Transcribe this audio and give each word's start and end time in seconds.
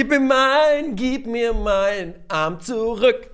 Gib 0.00 0.08
mir 0.08 0.18
mein, 0.20 0.96
gib 0.96 1.26
mir 1.26 1.52
mein 1.52 2.14
Arm 2.28 2.58
zurück. 2.58 3.28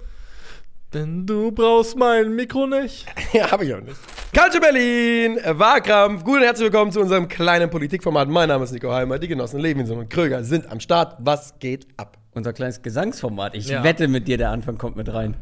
Denn 0.92 1.24
du 1.24 1.52
brauchst 1.52 1.96
mein 1.96 2.34
Mikro 2.34 2.66
nicht. 2.66 3.06
Ja, 3.32 3.52
habe 3.52 3.64
ich 3.66 3.72
auch 3.72 3.80
nicht. 3.80 3.96
Culture 4.36 4.60
Berlin, 4.60 5.38
Wahlkampf. 5.46 6.24
Gut 6.24 6.38
und 6.38 6.42
herzlich 6.42 6.64
willkommen 6.72 6.90
zu 6.90 6.98
unserem 7.00 7.28
kleinen 7.28 7.70
Politikformat. 7.70 8.28
Mein 8.28 8.48
Name 8.48 8.64
ist 8.64 8.72
Nico 8.72 8.90
Heimer. 8.92 9.20
Die 9.20 9.28
Genossen 9.28 9.60
Levinson 9.60 9.98
und 9.98 10.10
Kröger 10.10 10.42
sind 10.42 10.68
am 10.68 10.80
Start. 10.80 11.14
Was 11.20 11.56
geht 11.60 11.86
ab? 11.98 12.18
Unser 12.34 12.52
kleines 12.52 12.82
Gesangsformat. 12.82 13.54
Ich 13.54 13.68
Ja. 13.68 13.84
wette 13.84 14.08
mit 14.08 14.26
dir, 14.26 14.36
der 14.36 14.50
Anfang 14.50 14.76
kommt 14.76 14.96
mit 14.96 15.14
rein. 15.14 15.36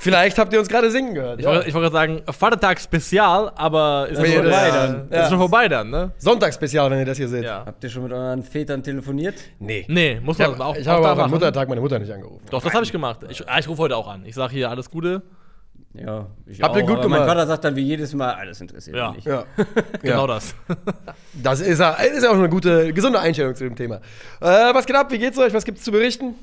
Vielleicht 0.00 0.38
habt 0.38 0.52
ihr 0.52 0.58
uns 0.60 0.68
gerade 0.68 0.90
singen 0.90 1.14
gehört. 1.14 1.40
Ich 1.40 1.44
Ja. 1.44 1.52
wollte 1.52 1.68
ich 1.68 1.74
gerade 1.74 1.90
sagen, 1.92 2.22
Vatertag 2.30 2.80
Spezial, 2.80 3.50
aber 3.56 4.08
ist 4.08 4.18
Aber 4.18 4.26
schon 4.28 4.42
vorbei 4.42 4.68
ja. 4.68 4.86
dann. 4.86 5.08
Ja. 5.10 5.22
Ist 5.22 5.28
schon 5.28 5.38
vorbei 5.38 5.68
dann, 5.68 5.90
ne? 5.90 6.12
Sonntagsspezial, 6.18 6.90
wenn 6.90 6.98
ihr 7.00 7.04
das 7.04 7.16
hier 7.16 7.28
seht. 7.28 7.44
Ja. 7.44 7.64
Habt 7.66 7.82
ihr 7.82 7.90
schon 7.90 8.04
mit 8.04 8.12
euren 8.12 8.42
Vätern 8.42 8.82
telefoniert? 8.82 9.34
Nee. 9.58 9.84
Nee, 9.88 10.20
muss 10.22 10.36
Ich 10.38 10.46
man 10.46 10.52
habe 10.54 10.64
auch, 10.64 10.76
ich 10.76 10.86
habe 10.86 11.10
auch 11.10 11.18
am. 11.18 11.30
Muttertag 11.30 11.68
meine 11.68 11.80
Mutter 11.80 11.98
nicht 11.98 12.12
angerufen. 12.12 12.44
Doch, 12.50 12.62
das 12.62 12.72
habe 12.72 12.84
ich 12.84 12.92
gemacht. 12.92 13.20
Ich, 13.28 13.48
ah, 13.48 13.58
ich 13.58 13.68
rufe 13.68 13.82
heute 13.82 13.96
auch 13.96 14.06
an. 14.08 14.22
Ich 14.24 14.34
sage 14.34 14.52
hier 14.52 14.70
alles 14.70 14.88
Gute. 14.90 15.22
Ja, 15.94 16.26
ich 16.46 16.62
Habt 16.62 16.76
ihr 16.76 16.82
gut 16.82 17.02
gemacht. 17.02 17.20
Mein 17.20 17.28
Vater 17.28 17.46
sagt 17.46 17.64
dann 17.64 17.74
wie 17.74 17.80
jedes 17.82 18.14
Mal, 18.14 18.32
alles 18.34 18.60
interessiert 18.60 18.96
Ja. 18.96 19.08
mich 19.08 19.24
nicht. 19.24 19.26
Ja. 19.26 19.44
Genau 20.02 20.26
ja. 20.28 20.34
das. 20.34 20.54
Das 21.42 21.60
ist 21.60 21.78
ja, 21.80 21.92
ist 21.92 22.22
ja 22.22 22.30
auch 22.30 22.34
eine 22.34 22.48
gute, 22.48 22.92
gesunde 22.92 23.18
Einstellung 23.18 23.54
zu 23.54 23.64
dem 23.64 23.74
Thema. 23.74 23.96
Äh, 24.40 24.74
was 24.74 24.86
geht 24.86 24.94
ab? 24.96 25.10
Wie 25.10 25.18
geht's 25.18 25.38
euch? 25.38 25.52
Was 25.54 25.64
gibt's 25.64 25.82
zu 25.82 25.90
berichten? 25.90 26.34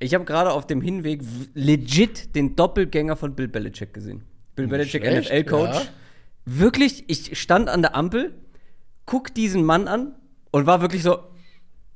Ich 0.00 0.14
habe 0.14 0.24
gerade 0.24 0.52
auf 0.52 0.66
dem 0.66 0.80
Hinweg 0.80 1.22
legit 1.54 2.34
den 2.34 2.54
Doppelgänger 2.56 3.16
von 3.16 3.34
Bill 3.34 3.48
Belichick 3.48 3.92
gesehen. 3.92 4.22
Bill 4.54 4.68
Belichick, 4.68 5.04
schlecht, 5.04 5.30
NFL-Coach. 5.30 5.74
ja. 5.74 5.82
Wirklich, 6.44 7.04
ich 7.08 7.38
stand 7.38 7.68
an 7.68 7.82
der 7.82 7.94
Ampel, 7.94 8.34
guck 9.06 9.34
diesen 9.34 9.64
Mann 9.64 9.86
an 9.88 10.14
und 10.50 10.66
war 10.66 10.80
wirklich 10.80 11.02
so, 11.02 11.18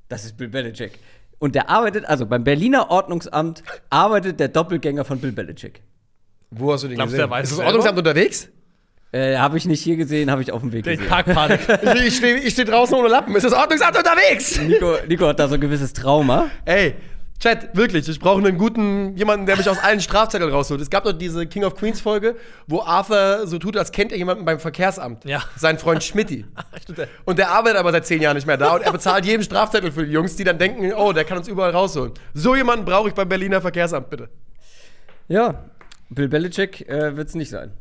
das 0.08 0.24
ist 0.24 0.36
Bill 0.36 0.48
Belichick. 0.48 0.98
Und 1.38 1.54
der 1.54 1.70
arbeitet, 1.70 2.04
also 2.04 2.26
beim 2.26 2.44
Berliner 2.44 2.90
Ordnungsamt 2.90 3.62
arbeitet 3.90 4.38
der 4.40 4.48
Doppelgänger 4.48 5.04
von 5.04 5.18
Bill 5.20 5.32
Belichick. 5.32 5.82
Wo 6.50 6.72
hast 6.72 6.84
du 6.84 6.88
den 6.88 6.96
Glaubst 6.96 7.12
gesehen? 7.14 7.28
der 7.28 7.30
weiß 7.30 7.44
ist 7.44 7.50
das 7.52 7.56
selber? 7.56 7.66
Ordnungsamt 7.68 7.98
unterwegs? 7.98 8.48
Äh, 9.10 9.36
habe 9.36 9.58
ich 9.58 9.66
nicht 9.66 9.82
hier 9.82 9.96
gesehen, 9.96 10.30
habe 10.30 10.42
ich 10.42 10.52
auf 10.52 10.60
dem 10.60 10.72
Weg 10.72 10.84
Die 10.84 10.90
gesehen. 10.90 11.08
Parkpanik. 11.08 11.60
Ich, 11.96 12.06
ich 12.06 12.16
stehe 12.16 12.36
ich 12.38 12.52
steh 12.52 12.64
draußen 12.64 12.94
ohne 12.94 13.08
Lappen. 13.08 13.34
Ist 13.36 13.44
das 13.44 13.52
Ordnungsamt 13.52 13.96
unterwegs? 13.96 14.60
Nico, 14.60 14.96
Nico 15.08 15.26
hat 15.26 15.38
da 15.38 15.48
so 15.48 15.54
ein 15.54 15.60
gewisses 15.60 15.92
Trauma. 15.92 16.50
Ey, 16.64 16.94
Chat, 17.42 17.76
wirklich, 17.76 18.08
ich 18.08 18.20
brauche 18.20 18.38
einen 18.38 18.56
guten, 18.56 19.16
jemanden, 19.16 19.46
der 19.46 19.56
mich 19.56 19.68
aus 19.68 19.76
allen 19.80 20.00
Strafzetteln 20.00 20.52
rausholt. 20.52 20.80
Es 20.80 20.88
gab 20.90 21.02
doch 21.02 21.12
diese 21.12 21.44
King 21.44 21.64
of 21.64 21.74
Queens 21.74 22.00
Folge, 22.00 22.36
wo 22.68 22.82
Arthur 22.82 23.48
so 23.48 23.58
tut, 23.58 23.76
als 23.76 23.90
kennt 23.90 24.12
er 24.12 24.18
jemanden 24.18 24.44
beim 24.44 24.60
Verkehrsamt. 24.60 25.24
Ja. 25.24 25.42
Sein 25.56 25.76
Freund 25.76 26.04
Schmidti. 26.04 26.44
Der- 26.96 27.08
Und 27.24 27.40
der 27.40 27.50
arbeitet 27.50 27.78
aber 27.80 27.90
seit 27.90 28.06
zehn 28.06 28.22
Jahren 28.22 28.36
nicht 28.36 28.46
mehr 28.46 28.56
da 28.58 28.76
und 28.76 28.82
er 28.82 28.92
bezahlt 28.92 29.24
jeden 29.26 29.42
Strafzettel 29.42 29.90
für 29.90 30.06
die 30.06 30.12
Jungs, 30.12 30.36
die 30.36 30.44
dann 30.44 30.56
denken, 30.58 30.92
oh, 30.92 31.12
der 31.12 31.24
kann 31.24 31.36
uns 31.36 31.48
überall 31.48 31.72
rausholen. 31.72 32.12
So 32.32 32.54
jemanden 32.54 32.84
brauche 32.84 33.08
ich 33.08 33.14
beim 33.14 33.28
Berliner 33.28 33.60
Verkehrsamt, 33.60 34.08
bitte. 34.08 34.28
Ja, 35.26 35.64
Bill 36.10 36.28
Belichick 36.28 36.88
äh, 36.88 37.16
wird 37.16 37.26
es 37.28 37.34
nicht 37.34 37.50
sein. 37.50 37.72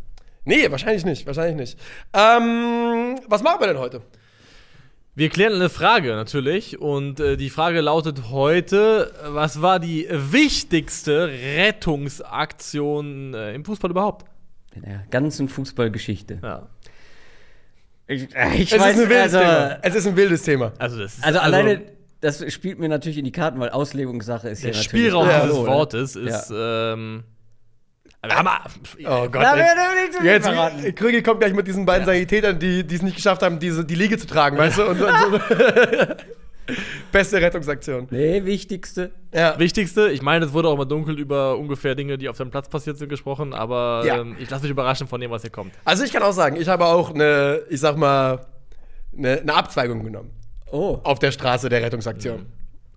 Nee, 0.43 0.71
wahrscheinlich 0.71 1.05
nicht, 1.05 1.27
wahrscheinlich 1.27 1.55
nicht. 1.55 1.79
Ähm, 2.13 3.19
was 3.27 3.43
machen 3.43 3.59
wir 3.59 3.67
denn 3.67 3.77
heute? 3.77 4.01
Wir 5.13 5.29
klären 5.29 5.53
eine 5.53 5.69
Frage 5.69 6.15
natürlich. 6.15 6.79
Und 6.79 7.19
äh, 7.19 7.37
die 7.37 7.49
Frage 7.49 7.81
lautet 7.81 8.29
heute: 8.29 9.13
Was 9.27 9.61
war 9.61 9.79
die 9.79 10.07
wichtigste 10.09 11.29
Rettungsaktion 11.29 13.33
äh, 13.33 13.53
im 13.53 13.65
Fußball 13.65 13.91
überhaupt? 13.91 14.25
In 14.73 14.83
der 14.83 15.03
ganzen 15.09 15.49
Fußballgeschichte. 15.49 16.39
Ja. 16.41 16.69
Ich, 18.07 18.33
äh, 18.35 18.55
ich 18.55 18.71
Es 18.71 18.79
weiß, 18.79 18.95
ist 18.95 19.03
ein 19.03 19.09
wildes 19.09 19.33
also, 19.33 19.39
Thema. 19.39 19.77
Es 19.81 19.95
ist 19.95 20.07
ein 20.07 20.15
wildes 20.15 20.43
Thema. 20.43 20.73
Also, 20.77 20.99
das 20.99 21.17
ist, 21.17 21.23
also 21.23 21.39
alleine, 21.39 21.81
das 22.21 22.53
spielt 22.53 22.79
mir 22.79 22.87
natürlich 22.87 23.17
in 23.17 23.25
die 23.25 23.31
Karten, 23.31 23.59
weil 23.59 23.69
Auslegungssache 23.69 24.49
ist 24.49 24.63
der 24.63 24.73
hier 24.73 24.81
Spielraum 24.81 25.27
natürlich. 25.27 25.43
dieses 25.43 25.57
Hallo, 25.57 25.69
ne? 25.69 25.75
Wortes 25.75 26.15
ist. 26.15 26.53
Ähm, 26.55 27.23
aber, 28.21 28.59
Oh 29.05 29.27
Gott. 29.29 29.33
Na, 29.41 29.53
ey. 29.53 29.57
wir 29.57 29.63
werden 29.63 30.03
nicht 30.03 30.13
zu 30.13 30.19
viel 30.21 30.29
Jetzt, 30.29 30.47
verraten. 30.47 30.95
Krügi 30.95 31.23
kommt 31.23 31.39
gleich 31.39 31.53
mit 31.53 31.67
diesen 31.67 31.85
beiden 31.85 32.05
Sanitätern, 32.05 32.59
die 32.59 32.83
die 32.85 32.95
es 32.95 33.01
nicht 33.01 33.15
geschafft 33.15 33.41
haben, 33.41 33.59
diese, 33.59 33.83
die 33.83 33.95
Liege 33.95 34.17
zu 34.17 34.27
tragen, 34.27 34.57
weißt 34.57 34.77
du? 34.77 34.83
Und, 34.89 35.01
und 35.01 35.13
so. 35.17 35.39
Beste 37.11 37.41
Rettungsaktion. 37.41 38.07
Nee, 38.11 38.45
wichtigste. 38.45 39.11
Ja. 39.33 39.57
Wichtigste, 39.59 40.09
ich 40.09 40.21
meine, 40.21 40.45
es 40.45 40.53
wurde 40.53 40.69
auch 40.69 40.77
mal 40.77 40.85
dunkel 40.85 41.19
über 41.19 41.57
ungefähr 41.57 41.95
Dinge, 41.95 42.17
die 42.17 42.29
auf 42.29 42.37
dem 42.37 42.49
Platz 42.51 42.69
passiert 42.69 42.97
sind, 42.97 43.09
gesprochen, 43.09 43.53
aber 43.53 44.03
Ja. 44.05 44.21
ähm, 44.21 44.37
ich 44.39 44.49
lasse 44.49 44.63
mich 44.63 44.71
überraschen 44.71 45.07
von 45.07 45.19
dem, 45.19 45.31
was 45.31 45.41
hier 45.41 45.51
kommt. 45.51 45.73
Also 45.83 46.03
ich 46.03 46.13
kann 46.13 46.23
auch 46.23 46.31
sagen, 46.31 46.55
ich 46.55 46.67
habe 46.69 46.85
auch 46.85 47.13
eine, 47.13 47.61
ich 47.69 47.79
sag 47.81 47.97
mal, 47.97 48.45
eine, 49.17 49.39
eine 49.41 49.53
Abzweigung 49.53 50.03
genommen 50.03 50.29
Oh. 50.71 50.99
auf 51.03 51.19
der 51.19 51.31
Straße 51.31 51.67
der 51.67 51.81
Rettungsaktion. 51.81 52.45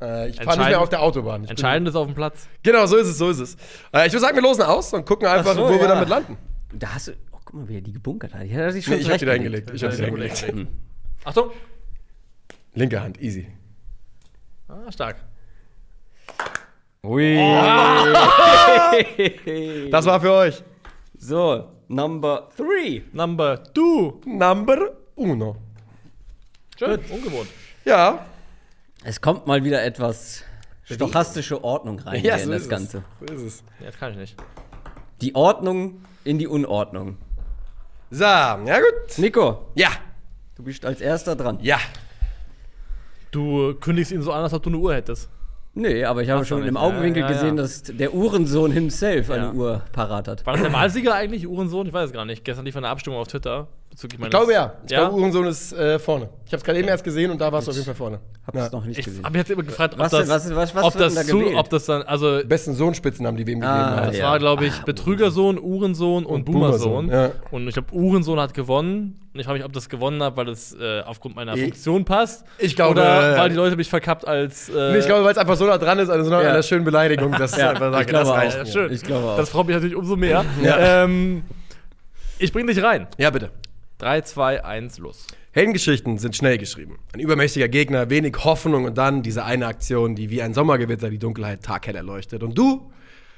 Äh, 0.05 0.29
ich 0.29 0.37
fahre 0.37 0.59
nicht 0.59 0.69
mehr 0.69 0.81
auf 0.81 0.89
der 0.89 1.03
Autobahn. 1.03 1.45
Ich 1.45 1.51
Entscheidend 1.51 1.89
ist 1.89 1.97
auf 1.97 2.07
dem 2.07 2.15
Platz. 2.15 2.47
Genau, 2.63 2.87
so 2.87 2.97
ist 2.97 3.09
es, 3.09 3.19
so 3.19 3.31
ist 3.31 3.39
es. 3.39 3.55
Äh, 3.93 4.07
ich 4.07 4.13
würde 4.13 4.21
sagen, 4.21 4.37
wir 4.37 4.43
losen 4.43 4.63
aus 4.63 4.93
und 4.93 5.07
gucken 5.07 5.27
einfach, 5.27 5.53
Ach 5.53 5.57
so, 5.57 5.65
wo 5.65 5.71
wir 5.71 5.79
ja. 5.79 5.89
damit 5.89 6.09
landen. 6.09 6.37
Da 6.73 6.95
hast 6.95 7.09
du. 7.09 7.13
Oh, 7.33 7.39
guck 7.45 7.55
mal, 7.55 7.69
wie 7.69 7.77
er 7.77 7.81
die 7.81 7.93
gebunkert 7.93 8.35
hat. 8.35 8.43
Die 8.43 8.53
hat 8.53 8.61
er 8.61 8.73
sich 8.73 8.85
schon 8.85 8.95
Nee, 8.95 9.01
ich 9.01 9.09
habe 9.09 9.19
die 9.19 9.25
da 9.25 9.33
hingelegt. 9.33 9.71
Ich 9.73 9.83
habe 9.83 9.95
die 9.95 10.01
da 10.01 10.07
hingelegt. 10.07 10.47
Hm. 10.47 10.69
Achtung! 11.25 11.51
Linke 12.75 13.01
Hand, 13.01 13.21
easy. 13.21 13.47
Ah, 14.69 14.91
stark. 14.91 15.17
Ui. 17.05 17.37
Das 19.91 20.07
war 20.07 20.21
für 20.21 20.33
euch. 20.33 20.63
so, 21.19 21.69
Number 21.89 22.49
three. 22.57 23.03
Number 23.13 23.63
two. 23.73 24.21
Number 24.27 24.93
uno. 25.15 25.57
Schön, 26.79 27.01
ungewohnt. 27.11 27.49
Ja. 27.85 28.27
Es 29.05 29.21
kommt 29.21 29.47
mal 29.47 29.65
wieder 29.65 29.83
etwas 29.85 30.43
stochastische 30.85 31.63
Ordnung 31.63 31.99
rein 32.01 32.21
hier 32.21 32.37
in 32.39 32.51
das 32.51 32.63
ist 32.63 32.69
Ganze. 32.71 33.05
Es. 33.21 33.29
So 33.29 33.35
ist 33.35 33.43
es. 33.43 33.65
Ja, 33.81 33.87
das 33.87 33.99
kann 33.99 34.13
ich 34.13 34.19
nicht. 34.19 34.37
Die 35.21 35.35
Ordnung 35.35 36.01
in 36.25 36.39
die 36.39 36.47
Unordnung. 36.47 37.17
So, 38.11 38.25
ja 38.25 38.79
gut. 38.79 39.19
Nico, 39.19 39.67
Ja, 39.75 39.89
du 40.57 40.63
bist 40.63 40.85
als 40.85 41.01
erster 41.01 41.37
dran. 41.37 41.59
ja. 41.63 41.79
Du 43.31 43.75
kündigst 43.75 44.13
ihn 44.13 44.23
so 44.23 44.31
an, 44.33 44.45
als 44.45 44.55
ob 44.55 44.63
du 44.63 44.71
eine 44.71 44.79
Uhr 44.79 44.95
hättest. 44.95 45.29
Nee, 45.77 46.05
aber 46.05 46.23
ich 46.23 46.31
habe 46.31 46.43
Ach 46.43 46.45
so, 46.45 46.57
schon 46.57 46.69
im. 46.69 46.77
Augenwinkel 46.77 47.23
Ja, 47.23 47.27
ja, 47.29 47.33
gesehen, 47.35 47.57
ja. 47.57 47.63
dass 47.63 47.83
der 47.83 48.15
Uhrensohn 48.15 48.71
himself 48.71 49.29
Ja. 49.29 49.35
eine 49.35 49.53
Uhr 49.53 49.83
parat 49.91 50.29
hat. 50.29 50.47
War 50.47 50.53
das 50.53 50.63
der 50.63 50.73
Wahlsieger 50.73 51.15
eigentlich, 51.15 51.49
Uhrensohn? 51.49 51.89
Ich 51.89 51.93
weiß 51.93 52.07
es 52.07 52.13
gar 52.13 52.25
nicht. 52.25 52.45
Gestern 52.45 52.65
lief 52.65 52.77
eine 52.77 52.89
Abstimmung 52.89 53.19
auf 53.19 53.27
Twitter 53.27 53.67
bezüglich 53.95 54.15
Ich 54.15 54.21
meines. 54.21 54.31
glaube 54.31 54.53
ja. 54.53 54.73
Ich 54.85 54.91
ja? 54.91 55.01
glaube, 55.01 55.17
Uhrensohn 55.17 55.47
ist 55.47 55.73
äh, 55.73 55.99
vorne. 55.99 56.29
Ich 56.47 56.53
habe 56.53 56.59
es 56.59 56.65
gerade 56.65 56.79
eben 56.79 56.89
erst 56.89 57.05
gesehen 57.05 57.31
und 57.31 57.41
da 57.41 57.51
warst 57.51 57.67
du 57.67 57.71
auf 57.71 57.77
jeden 57.77 57.87
Fall 57.87 57.95
vorne. 57.95 58.19
Hab's 58.47 58.59
Ja. 58.59 58.69
noch 58.71 58.85
nicht 58.85 58.99
Ich 58.99 59.05
gesehen. 59.07 59.25
habe 59.25 59.39
jetzt 59.39 59.51
immer 59.51 59.63
gefragt, 59.63 59.95
ob 59.95 60.01
Was 60.01 60.11
das? 60.13 60.29
Was- 60.29 60.55
was- 60.55 60.75
was 60.75 60.85
ob, 60.85 60.97
das 60.99 61.15
denn 61.15 61.27
da 61.27 61.31
zu, 61.31 61.57
ob 61.57 61.71
das 61.71 61.87
dann, 61.87 62.03
also 62.03 62.41
Besten 62.47 62.75
Sohnspitznamen, 62.75 63.37
die 63.39 63.47
wir 63.47 63.55
ihm 63.55 63.61
gegeben 63.61 63.75
Ah, 63.79 63.97
haben. 63.97 64.07
das 64.09 64.19
ja. 64.19 64.25
war, 64.31 64.39
glaube 64.39 64.67
ich, 64.67 64.79
Betrügersohn, 64.83 65.59
Uhrensohn 65.59 66.27
und, 66.27 66.35
Und 66.35 66.45
Boomersohn. 66.45 67.07
Boomersohn, 67.07 67.11
ja. 67.11 67.31
Und 67.51 67.67
ich 67.69 67.75
glaube, 67.75 67.93
Uhrensohn 67.95 68.39
hat 68.39 68.53
gewonnen. 68.53 69.19
Und 69.33 69.41
ich 69.41 69.47
frage 69.47 69.59
mich, 69.59 69.65
ob 69.67 69.73
das 69.73 69.89
gewonnen 69.89 70.23
hat, 70.23 70.37
weil 70.37 70.49
es 70.49 70.75
äh, 70.79 71.01
aufgrund 71.01 71.35
meiner 71.37 71.55
Ich- 71.55 71.63
Funktion 71.63 72.05
passt. 72.05 72.45
Ich 72.59 72.77
glaube, 72.77 72.93
Oder 73.01 73.35
äh, 73.37 73.39
weil 73.39 73.49
die 73.51 73.57
Leute 73.57 73.75
mich 73.77 73.89
verkappt 73.89 74.29
als. 74.29 74.69
Äh, 74.69 74.93
Nee, 74.93 74.99
ich 74.99 75.07
glaube, 75.07 75.25
weil 75.25 75.33
es 75.33 75.39
einfach 75.39 75.57
so 75.57 75.65
nah 75.65 75.79
dran 75.79 75.99
ist, 75.99 76.09
also 76.11 76.29
so 76.29 76.35
an 76.37 76.43
Ja. 76.45 76.51
einer 76.51 76.63
schönen 76.63 76.85
Beleidigung, 76.85 77.33
dass 77.33 77.57
Ja, 77.57 77.73
ich 77.73 77.81
einfach 77.81 78.01
ich 78.01 78.07
glaube 78.07 78.25
das 78.27 78.35
reicht 78.37 78.69
schön. 78.73 78.93
Ich 78.93 79.03
glaube 79.03 79.27
auch. 79.31 79.37
Das 79.37 79.49
freut 79.51 79.67
mich 79.67 79.75
natürlich 79.75 79.97
umso 79.97 80.15
mehr. 80.17 80.45
Ähm, 80.63 81.43
ich 82.39 82.53
bring 82.53 82.67
dich 82.67 82.83
rein. 82.83 83.07
Ja, 83.19 83.31
bitte. 83.31 83.51
3, 84.05 84.21
2, 84.21 84.65
1, 84.65 84.99
los. 84.99 85.27
Heldengeschichten 85.53 86.19
sind 86.19 86.37
schnell 86.37 86.59
geschrieben. 86.59 86.99
Ein 87.15 87.21
übermächtiger 87.21 87.69
Gegner, 87.69 88.11
wenig 88.11 88.37
Hoffnung 88.45 88.85
und 88.85 88.99
dann 88.99 89.23
diese 89.23 89.47
eine 89.47 89.67
Aktion, 89.67 90.15
die 90.15 90.29
wie 90.29 90.43
ein 90.43 90.53
Sommergewitter 90.53 91.09
die 91.09 91.19
Dunkelheit 91.19 91.63
taghell 91.63 91.97
erleuchtet. 91.97 92.43
Und 92.43 92.59
du 92.59 92.93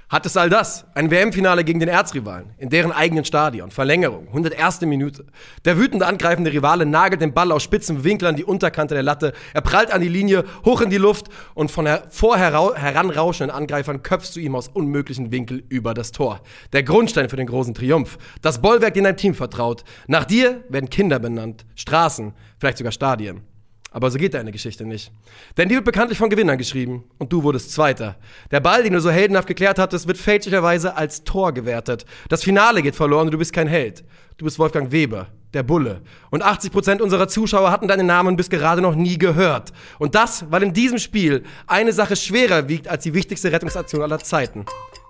hattest 0.09 0.39
all 0.39 0.49
das. 0.49 0.85
Ein 0.95 1.11
WM-Finale 1.11 1.65
gegen 1.65 1.81
den 1.81 1.89
Erzrivalen, 1.89 2.55
in 2.59 2.71
deren 2.71 2.93
eigenen 2.93 3.25
Stadion, 3.25 3.71
Verlängerung, 3.71 4.29
101. 4.29 4.83
Minute. 4.83 5.27
Der 5.65 5.79
wütende 5.79 6.07
angreifende 6.07 6.53
Rivale 6.53 6.87
nagelt 6.87 7.21
den 7.21 7.35
Ball 7.35 7.51
aus 7.53 7.63
spitzem 7.63 8.05
Winkel 8.05 8.29
an 8.29 8.37
die 8.37 8.45
Unterkante 8.45 8.95
der 8.95 9.03
Latte. 9.03 9.33
Er 9.53 9.63
prallt 9.63 9.91
an 9.91 10.01
die 10.01 10.09
Linie, 10.09 10.45
hoch 10.65 10.81
in 10.81 10.91
die 10.91 10.97
Luft 10.97 11.27
und 11.55 11.71
von 11.71 11.87
her 11.87 12.05
heranrauschenden 12.11 13.55
Angreifern 13.55 14.03
köpfst 14.03 14.37
du 14.37 14.41
ihm 14.41 14.55
aus 14.55 14.69
unmöglichen 14.69 15.33
Winkel 15.33 15.65
über 15.69 15.95
das 15.95 16.13
Tor. 16.13 16.41
Der 16.73 16.83
Grundstein 16.83 17.29
für 17.29 17.37
den 17.37 17.47
großen 17.47 17.75
Triumph. 17.75 18.19
Das 18.43 18.61
Bollwerk, 18.61 18.95
dem 18.95 19.05
dein 19.05 19.17
Team 19.17 19.35
vertraut. 19.35 19.83
Nach 20.07 20.25
dir 20.25 20.65
werden 20.69 20.91
Kinder 20.91 21.19
benannt, 21.19 21.67
Straßen, 21.75 22.33
vielleicht 22.59 22.79
sogar 22.79 22.93
Stadien. 22.93 23.56
Aber 23.97 24.11
so 24.11 24.19
geht 24.19 24.35
deine 24.35 24.53
Geschichte 24.53 24.85
nicht. 24.85 25.11
Denn 25.57 25.71
die 25.71 25.75
wird 25.75 25.87
bekanntlich 25.87 26.19
von 26.19 26.29
Gewinnern 26.29 26.59
geschrieben 26.59 27.05
und 27.17 27.33
du 27.33 27.43
wurdest 27.43 27.73
Zweiter. 27.73 28.17
Der 28.51 28.61
Ball, 28.61 28.83
den 28.83 28.93
du 28.93 29.01
so 29.01 29.09
heldenhaft 29.09 29.49
geklärt 29.49 29.79
hattest, 29.79 30.07
wird 30.07 30.19
fälschlicherweise 30.19 30.99
als 30.99 31.25
Tor 31.25 31.53
gewertet. 31.53 32.05
Das 32.29 32.45
Finale 32.45 32.83
geht 32.83 32.95
verloren 32.95 33.29
und 33.29 33.33
du 33.33 33.39
bist 33.39 33.55
kein 33.55 33.69
Held. 33.69 34.05
Du 34.37 34.45
bist 34.45 34.59
Wolfgang 34.59 34.93
Weber, 34.93 35.29
der 35.55 35.63
Bulle. 35.63 36.03
Und 36.29 36.45
80% 36.45 37.01
unserer 37.01 37.27
Zuschauer 37.27 37.71
hatten 37.71 37.89
deinen 37.89 38.07
Namen 38.07 38.37
bis 38.37 38.51
gerade 38.51 38.83
noch 38.83 38.95
nie 38.95 39.17
gehört. 39.17 39.73
Und 39.99 40.15
das, 40.15 40.45
weil 40.51 40.63
in 40.63 40.75
diesem 40.75 40.99
Spiel 40.99 41.45
eine 41.67 41.95
Sache 41.95 42.17
schwerer 42.17 42.69
wiegt 42.69 42.89
als 42.89 43.05
die 43.05 43.15
wichtigste 43.15 43.51
Rettungsaktion 43.51 44.03
aller 44.03 44.19
Zeiten. 44.19 44.67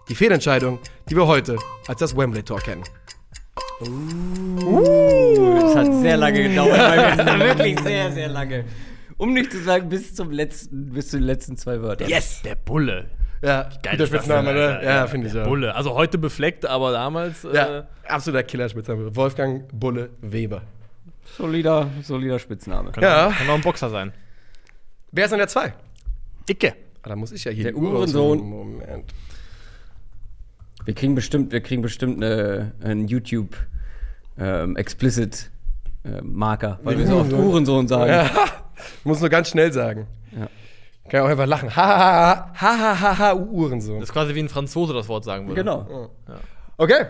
Die 0.08 0.14
Fehlentscheidung, 0.14 0.78
die 1.10 1.16
wir 1.16 1.26
heute 1.26 1.56
als 1.88 1.98
das 1.98 2.16
Wembley-Tor 2.16 2.60
kennen. 2.60 2.84
Das 3.78 5.74
hat 5.76 5.92
sehr 6.00 6.16
lange 6.16 6.42
gedauert. 6.48 6.78
Wirklich 7.40 7.78
sehr, 7.80 8.10
sehr 8.12 8.28
lange. 8.28 8.64
Um 9.18 9.32
nicht 9.34 9.52
zu 9.52 9.62
sagen, 9.62 9.88
bis 9.88 10.14
zum 10.14 10.30
letzten, 10.30 10.92
bis 10.92 11.08
zu 11.08 11.18
den 11.18 11.24
letzten 11.26 11.56
zwei 11.56 11.80
Wörtern. 11.82 12.08
Yes! 12.08 12.42
Der 12.42 12.54
Bulle. 12.54 13.06
Ja, 13.42 13.68
guter 13.90 14.06
Spitzname, 14.06 14.52
ne? 14.54 14.60
Alter? 14.76 14.82
Ja, 14.82 15.06
finde 15.06 15.26
ich 15.26 15.32
Der 15.34 15.42
auch. 15.44 15.48
Bulle. 15.48 15.74
Also 15.74 15.94
heute 15.94 16.16
befleckt, 16.18 16.64
aber 16.66 16.92
damals. 16.92 17.44
Äh, 17.44 17.54
Ja, 17.54 17.86
absoluter 18.08 18.42
Killer-Spitzname. 18.42 19.14
Wolfgang 19.14 19.64
Bulle 19.78 20.10
Weber. 20.22 20.62
Solider, 21.36 21.88
solider 22.02 22.38
Spitzname. 22.38 22.92
kann, 22.92 23.02
Ja. 23.02 23.30
kann 23.36 23.48
auch 23.50 23.54
ein 23.56 23.60
Boxer 23.60 23.90
sein. 23.90 24.12
Wer 25.12 25.24
ist 25.24 25.30
denn 25.30 25.38
der 25.38 25.48
zwei? 25.48 25.74
Icke. 26.48 26.74
Ah, 27.02 27.10
da 27.10 27.16
muss 27.16 27.32
ich 27.32 27.44
ja 27.44 27.52
hier 27.52 27.64
Der 27.64 27.76
Uhrensohn. 27.76 28.38
Moment. 28.38 29.12
Wir 30.86 30.94
kriegen 30.94 31.16
bestimmt, 31.16 31.50
wir 31.50 31.60
kriegen 31.60 31.82
bestimmt 31.82 32.22
eine, 32.22 32.72
einen 32.80 33.08
YouTube 33.08 33.56
ähm, 34.38 34.76
explicit 34.76 35.50
äh, 36.04 36.22
Marker, 36.22 36.78
weil 36.84 36.96
wir 36.96 37.08
so 37.08 37.16
oft 37.16 37.32
Uhrensohn. 37.32 37.48
Uhrensohn 37.48 37.88
sagen. 37.88 38.12
Ja, 38.12 38.30
muss 39.04 39.20
nur 39.20 39.28
ganz 39.28 39.48
schnell 39.48 39.72
sagen. 39.72 40.06
Ja. 40.30 40.48
Kann 41.10 41.22
auch 41.22 41.28
einfach 41.28 41.46
lachen. 41.46 41.74
Ha, 41.74 41.86
ha, 41.86 41.98
ha, 41.98 42.52
ha, 42.54 42.78
ha, 42.78 43.00
ha, 43.00 43.18
ha, 43.18 43.34
Uhrensohn. 43.34 43.98
Das 43.98 44.10
ist 44.10 44.12
quasi 44.12 44.36
wie 44.36 44.40
ein 44.40 44.48
Franzose 44.48 44.94
das 44.94 45.08
Wort 45.08 45.24
sagen 45.24 45.48
würde. 45.48 45.60
Genau. 45.60 46.10
Okay, 46.76 47.06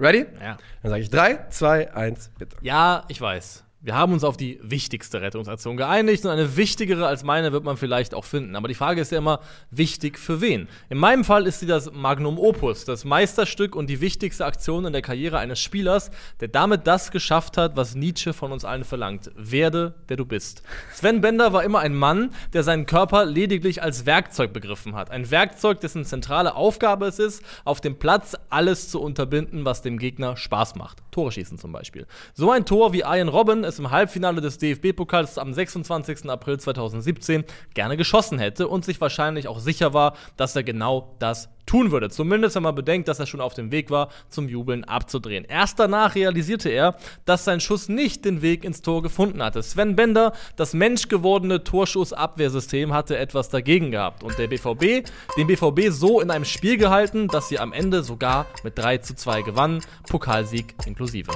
ready? 0.00 0.26
Ja. 0.40 0.58
Dann 0.82 0.90
sage 0.90 1.02
ich 1.02 1.10
3, 1.10 1.46
2, 1.50 1.94
1, 1.94 2.30
bitte. 2.36 2.56
Ja, 2.62 3.04
ich 3.06 3.20
weiß. 3.20 3.63
Wir 3.84 3.94
haben 3.94 4.14
uns 4.14 4.24
auf 4.24 4.38
die 4.38 4.58
wichtigste 4.62 5.20
Rettungsaktion 5.20 5.76
geeinigt 5.76 6.24
und 6.24 6.30
eine 6.30 6.56
wichtigere 6.56 7.06
als 7.06 7.22
meine 7.22 7.52
wird 7.52 7.64
man 7.64 7.76
vielleicht 7.76 8.14
auch 8.14 8.24
finden. 8.24 8.56
Aber 8.56 8.66
die 8.66 8.74
Frage 8.74 9.02
ist 9.02 9.12
ja 9.12 9.18
immer, 9.18 9.40
wichtig 9.70 10.18
für 10.18 10.40
wen? 10.40 10.68
In 10.88 10.96
meinem 10.96 11.22
Fall 11.22 11.46
ist 11.46 11.60
sie 11.60 11.66
das 11.66 11.92
Magnum 11.92 12.38
Opus, 12.38 12.86
das 12.86 13.04
Meisterstück 13.04 13.76
und 13.76 13.90
die 13.90 14.00
wichtigste 14.00 14.46
Aktion 14.46 14.86
in 14.86 14.94
der 14.94 15.02
Karriere 15.02 15.36
eines 15.36 15.60
Spielers, 15.60 16.10
der 16.40 16.48
damit 16.48 16.86
das 16.86 17.10
geschafft 17.10 17.58
hat, 17.58 17.76
was 17.76 17.94
Nietzsche 17.94 18.32
von 18.32 18.52
uns 18.52 18.64
allen 18.64 18.84
verlangt. 18.84 19.30
Werde, 19.36 19.92
der 20.08 20.16
du 20.16 20.24
bist. 20.24 20.62
Sven 20.94 21.20
Bender 21.20 21.52
war 21.52 21.62
immer 21.62 21.80
ein 21.80 21.94
Mann, 21.94 22.30
der 22.54 22.62
seinen 22.62 22.86
Körper 22.86 23.26
lediglich 23.26 23.82
als 23.82 24.06
Werkzeug 24.06 24.54
begriffen 24.54 24.94
hat. 24.94 25.10
Ein 25.10 25.30
Werkzeug, 25.30 25.82
dessen 25.82 26.06
zentrale 26.06 26.54
Aufgabe 26.54 27.04
es 27.04 27.18
ist, 27.18 27.42
auf 27.66 27.82
dem 27.82 27.98
Platz 27.98 28.34
alles 28.48 28.88
zu 28.88 28.98
unterbinden, 28.98 29.66
was 29.66 29.82
dem 29.82 29.98
Gegner 29.98 30.38
Spaß 30.38 30.76
macht. 30.76 31.02
Tore 31.14 31.30
schießen 31.30 31.58
zum 31.58 31.72
Beispiel. 31.72 32.06
So 32.34 32.50
ein 32.50 32.66
Tor 32.66 32.92
wie 32.92 33.00
Ian 33.00 33.28
Robben 33.28 33.62
es 33.62 33.78
im 33.78 33.90
Halbfinale 33.90 34.40
des 34.40 34.58
DFB-Pokals 34.58 35.38
am 35.38 35.54
26. 35.54 36.28
April 36.28 36.58
2017 36.58 37.44
gerne 37.72 37.96
geschossen 37.96 38.38
hätte 38.38 38.66
und 38.66 38.84
sich 38.84 39.00
wahrscheinlich 39.00 39.46
auch 39.46 39.60
sicher 39.60 39.94
war, 39.94 40.14
dass 40.36 40.56
er 40.56 40.64
genau 40.64 41.14
das 41.20 41.48
tun 41.66 41.90
würde. 41.90 42.10
Zumindest 42.10 42.56
wenn 42.56 42.62
man 42.62 42.74
bedenkt, 42.74 43.08
dass 43.08 43.18
er 43.20 43.26
schon 43.26 43.40
auf 43.40 43.54
dem 43.54 43.70
Weg 43.72 43.90
war, 43.90 44.10
zum 44.28 44.48
Jubeln 44.48 44.84
abzudrehen. 44.84 45.44
Erst 45.44 45.78
danach 45.78 46.14
realisierte 46.14 46.68
er, 46.68 46.96
dass 47.24 47.44
sein 47.44 47.60
Schuss 47.60 47.88
nicht 47.88 48.24
den 48.24 48.42
Weg 48.42 48.64
ins 48.64 48.82
Tor 48.82 49.02
gefunden 49.02 49.42
hatte. 49.42 49.62
Sven 49.62 49.96
Bender, 49.96 50.32
das 50.56 50.74
menschgewordene 50.74 51.64
Torschussabwehrsystem, 51.64 52.92
hatte 52.92 53.16
etwas 53.18 53.48
dagegen 53.48 53.90
gehabt 53.90 54.22
und 54.22 54.38
der 54.38 54.48
BVB, 54.48 55.08
den 55.36 55.46
BVB 55.46 55.90
so 55.90 56.20
in 56.20 56.30
einem 56.30 56.44
Spiel 56.44 56.76
gehalten, 56.76 57.28
dass 57.28 57.48
sie 57.48 57.58
am 57.58 57.72
Ende 57.72 58.02
sogar 58.02 58.46
mit 58.62 58.78
3 58.78 58.98
zu 58.98 59.14
2 59.14 59.42
gewannen, 59.42 59.80
Pokalsieg 60.08 60.74
inklusive. 60.86 61.30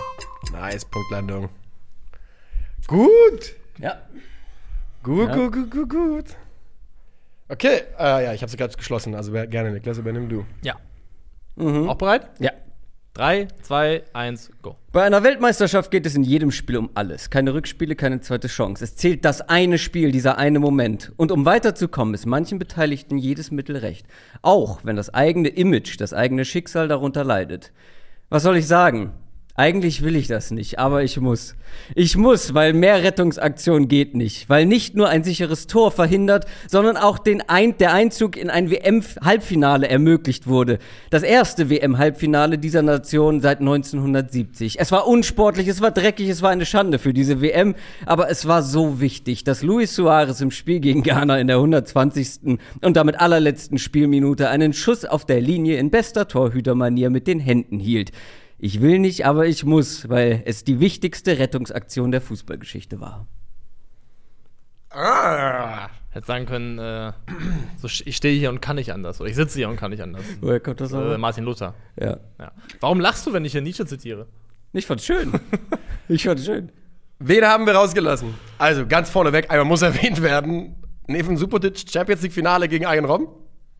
Nice, 0.53 0.85
Punktlandung. 0.85 1.49
Gut. 2.87 3.55
Ja. 3.79 4.03
Gut, 5.03 5.29
Ja. 5.29 5.35
gut, 5.35 5.53
gut, 5.53 5.71
gut, 5.71 5.89
gut. 5.91 6.25
Okay, 7.49 7.83
äh, 7.99 8.25
ja, 8.25 8.35
ich 8.35 8.43
habe 8.43 8.51
sie 8.51 8.57
gerade 8.57 8.77
geschlossen, 8.77 9.15
also 9.15 9.33
wer, 9.33 9.47
gerne, 9.47 9.71
Niklas, 9.71 9.99
übernimm 9.99 10.29
du. 10.29 10.45
Ja. 10.63 10.77
Mhm. 11.57 11.89
Auch 11.89 11.97
bereit? 11.97 12.29
Ja. 12.39 12.53
3, 13.15 13.49
2, 13.63 14.05
1, 14.13 14.53
go. 14.63 14.77
Bei 14.93 15.03
einer 15.03 15.25
Weltmeisterschaft 15.25 15.91
geht 15.91 16.07
es 16.07 16.15
in 16.15 16.23
jedem 16.23 16.53
Spiel 16.53 16.77
um 16.77 16.91
alles. 16.95 17.31
Keine 17.31 17.53
Rückspiele, 17.53 17.97
keine 17.97 18.21
zweite 18.21 18.47
Chance. 18.47 18.85
Es 18.85 18.95
zählt 18.95 19.25
das 19.25 19.41
eine 19.41 19.79
Spiel, 19.79 20.13
dieser 20.13 20.39
eine 20.39 20.61
Moment. 20.61 21.13
Und 21.17 21.33
um 21.33 21.45
weiterzukommen, 21.45 22.15
ist 22.15 22.27
manchen 22.27 22.61
Beteiligten 22.61 23.19
jedes 23.19 23.51
Mittel 23.51 23.77
recht. 23.77 24.07
Auch 24.41 24.81
wenn 24.85 24.95
das 24.95 25.13
eigene 25.13 25.49
Image, 25.49 26.01
das 26.01 26.13
eigene 26.13 26.45
Schicksal 26.45 26.87
darunter 26.87 27.25
leidet. 27.25 27.73
Was 28.29 28.45
soll 28.45 28.57
ich 28.57 28.69
sagen? 28.69 29.13
Eigentlich 29.59 30.03
will 30.03 30.15
ich 30.15 30.29
das 30.29 30.53
nicht, 30.53 30.79
aber 30.79 31.03
ich 31.03 31.19
muss. 31.19 31.57
Ich 31.97 32.17
muss, 32.17 32.55
weil 32.55 32.73
mehr 32.73 33.03
Rettungsaktion 33.03 33.89
geht 33.89 34.15
nicht. 34.15 34.49
Weil 34.49 34.67
nicht 34.67 34.95
nur 34.95 35.09
ein 35.09 35.25
sicheres 35.25 35.67
Tor 35.67 35.91
verhindert, 35.91 36.47
sondern 36.69 36.97
auch 36.97 37.19
ein 37.49 37.77
der 37.77 37.93
Einzug 37.93 38.37
in 38.37 38.51
ein 38.51 38.71
WM-Halbfinale 38.71 39.89
ermöglicht 39.89 40.47
wurde. 40.47 40.79
Das 41.11 41.25
erste 41.25 41.71
WM-Halbfinale 41.71 42.59
dieser 42.59 42.83
Nation 42.83 43.41
seit 43.41 43.59
1970. 43.59 44.79
Es 44.79 44.93
war 44.93 45.09
unsportlich, 45.09 45.67
es 45.67 45.81
war 45.81 45.91
dreckig, 45.91 46.29
es 46.29 46.41
war 46.41 46.51
eine 46.51 46.65
Schande 46.65 47.01
für 47.01 47.13
diese 47.13 47.41
WM, 47.43 47.75
aber 48.07 48.31
es 48.31 48.47
war 48.47 48.63
so 48.63 49.01
wichtig, 49.01 49.43
dass 49.43 49.65
Luis 49.65 49.93
Suarez 49.93 50.41
im 50.41 50.53
Spiel 50.53 50.79
gegen 50.79 51.03
Ghana 51.03 51.37
in 51.37 51.49
der 51.49 51.57
120. 51.57 52.61
und 52.81 52.97
damit 52.97 53.19
allerletzten 53.19 53.79
Spielminute 53.79 54.51
einen 54.51 54.73
Schuss 54.73 55.05
auf 55.05 55.27
der 55.27 55.41
Linie 55.41 55.79
in 55.79 55.91
bester 55.91 56.29
Torhütermanier 56.29 57.11
mit 57.11 57.27
den 57.27 57.41
Händen 57.41 57.81
hielt. 57.81 58.13
Ich 58.59 58.81
will 58.81 58.99
nicht, 58.99 59.25
aber 59.25 59.47
ich 59.47 59.65
muss, 59.65 60.09
weil 60.09 60.43
es 60.45 60.65
die 60.65 60.81
wichtigste 60.81 61.39
Rettungsaktion 61.39 62.11
der 62.11 62.21
Fußballgeschichte 62.21 63.01
war. 63.01 63.27
Ah. 64.91 65.89
Hätte 66.11 66.27
sagen 66.27 66.47
können, 66.47 66.79
äh, 66.79 67.13
so, 67.81 67.87
ich 67.87 68.17
stehe 68.17 68.37
hier 68.39 68.49
und 68.51 68.61
kann 68.61 68.77
nicht 68.77 68.93
anders. 68.93 69.21
Oder 69.21 69.29
ich 69.31 69.37
sitze 69.37 69.59
hier 69.59 69.69
und 69.69 69.77
kann 69.77 69.91
nicht 69.91 70.03
anders. 70.03 70.25
Woher 70.41 70.59
kommt 70.61 70.81
das 70.81 70.93
Äh, 70.93 71.19
Martin 71.19 71.45
Luther. 71.45 71.75
Ja. 72.01 72.19
Ja. 72.39 72.53
Warum 72.81 72.99
lachst 72.99 73.27
du, 73.27 73.33
wenn 73.33 73.45
ich 73.45 73.53
hier 73.53 73.61
Nietzsche 73.61 73.85
zitiere? 73.87 74.27
Ich 74.73 74.87
fand's 74.87 75.05
schön. 75.05 75.33
ich 76.09 76.25
fand's 76.25 76.45
schön. 76.45 76.73
Wen 77.19 77.45
haben 77.45 77.67
wir 77.67 77.75
rausgelassen? 77.75 78.35
Also, 78.59 78.87
ganz 78.87 79.11
vorneweg, 79.11 79.51
einmal 79.51 79.67
muss 79.67 79.83
erwähnt 79.91 80.23
werden, 80.23 80.77
Neven 81.07 81.37
Supotic 81.37 81.85
Champions 81.91 82.23
League 82.23 82.33
Finale 82.33 82.69
gegen 82.69 82.85
Iron 82.85 83.05
Robben. 83.05 83.29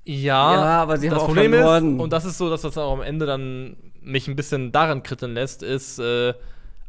Ja, 0.05 0.55
Ja, 0.55 0.83
aber 0.83 0.97
sie 0.99 1.09
haben 1.09 1.15
das 1.15 1.23
auch 1.23 1.27
Problem 1.27 1.53
verloren. 1.53 1.97
ist, 1.97 2.03
und 2.03 2.13
das 2.13 2.25
ist 2.25 2.39
so, 2.39 2.49
dass 2.51 2.63
das 2.63 2.77
auch 2.79 2.93
am 2.95 3.03
Ende 3.03 3.27
dann 3.27 3.77
mich 4.03 4.29
ein 4.29 4.37
bisschen 4.37 4.73
daran 4.73 5.03
kritteln 5.03 5.35
lässt, 5.35 5.63
ist, 5.63 5.99
äh, 5.99 6.35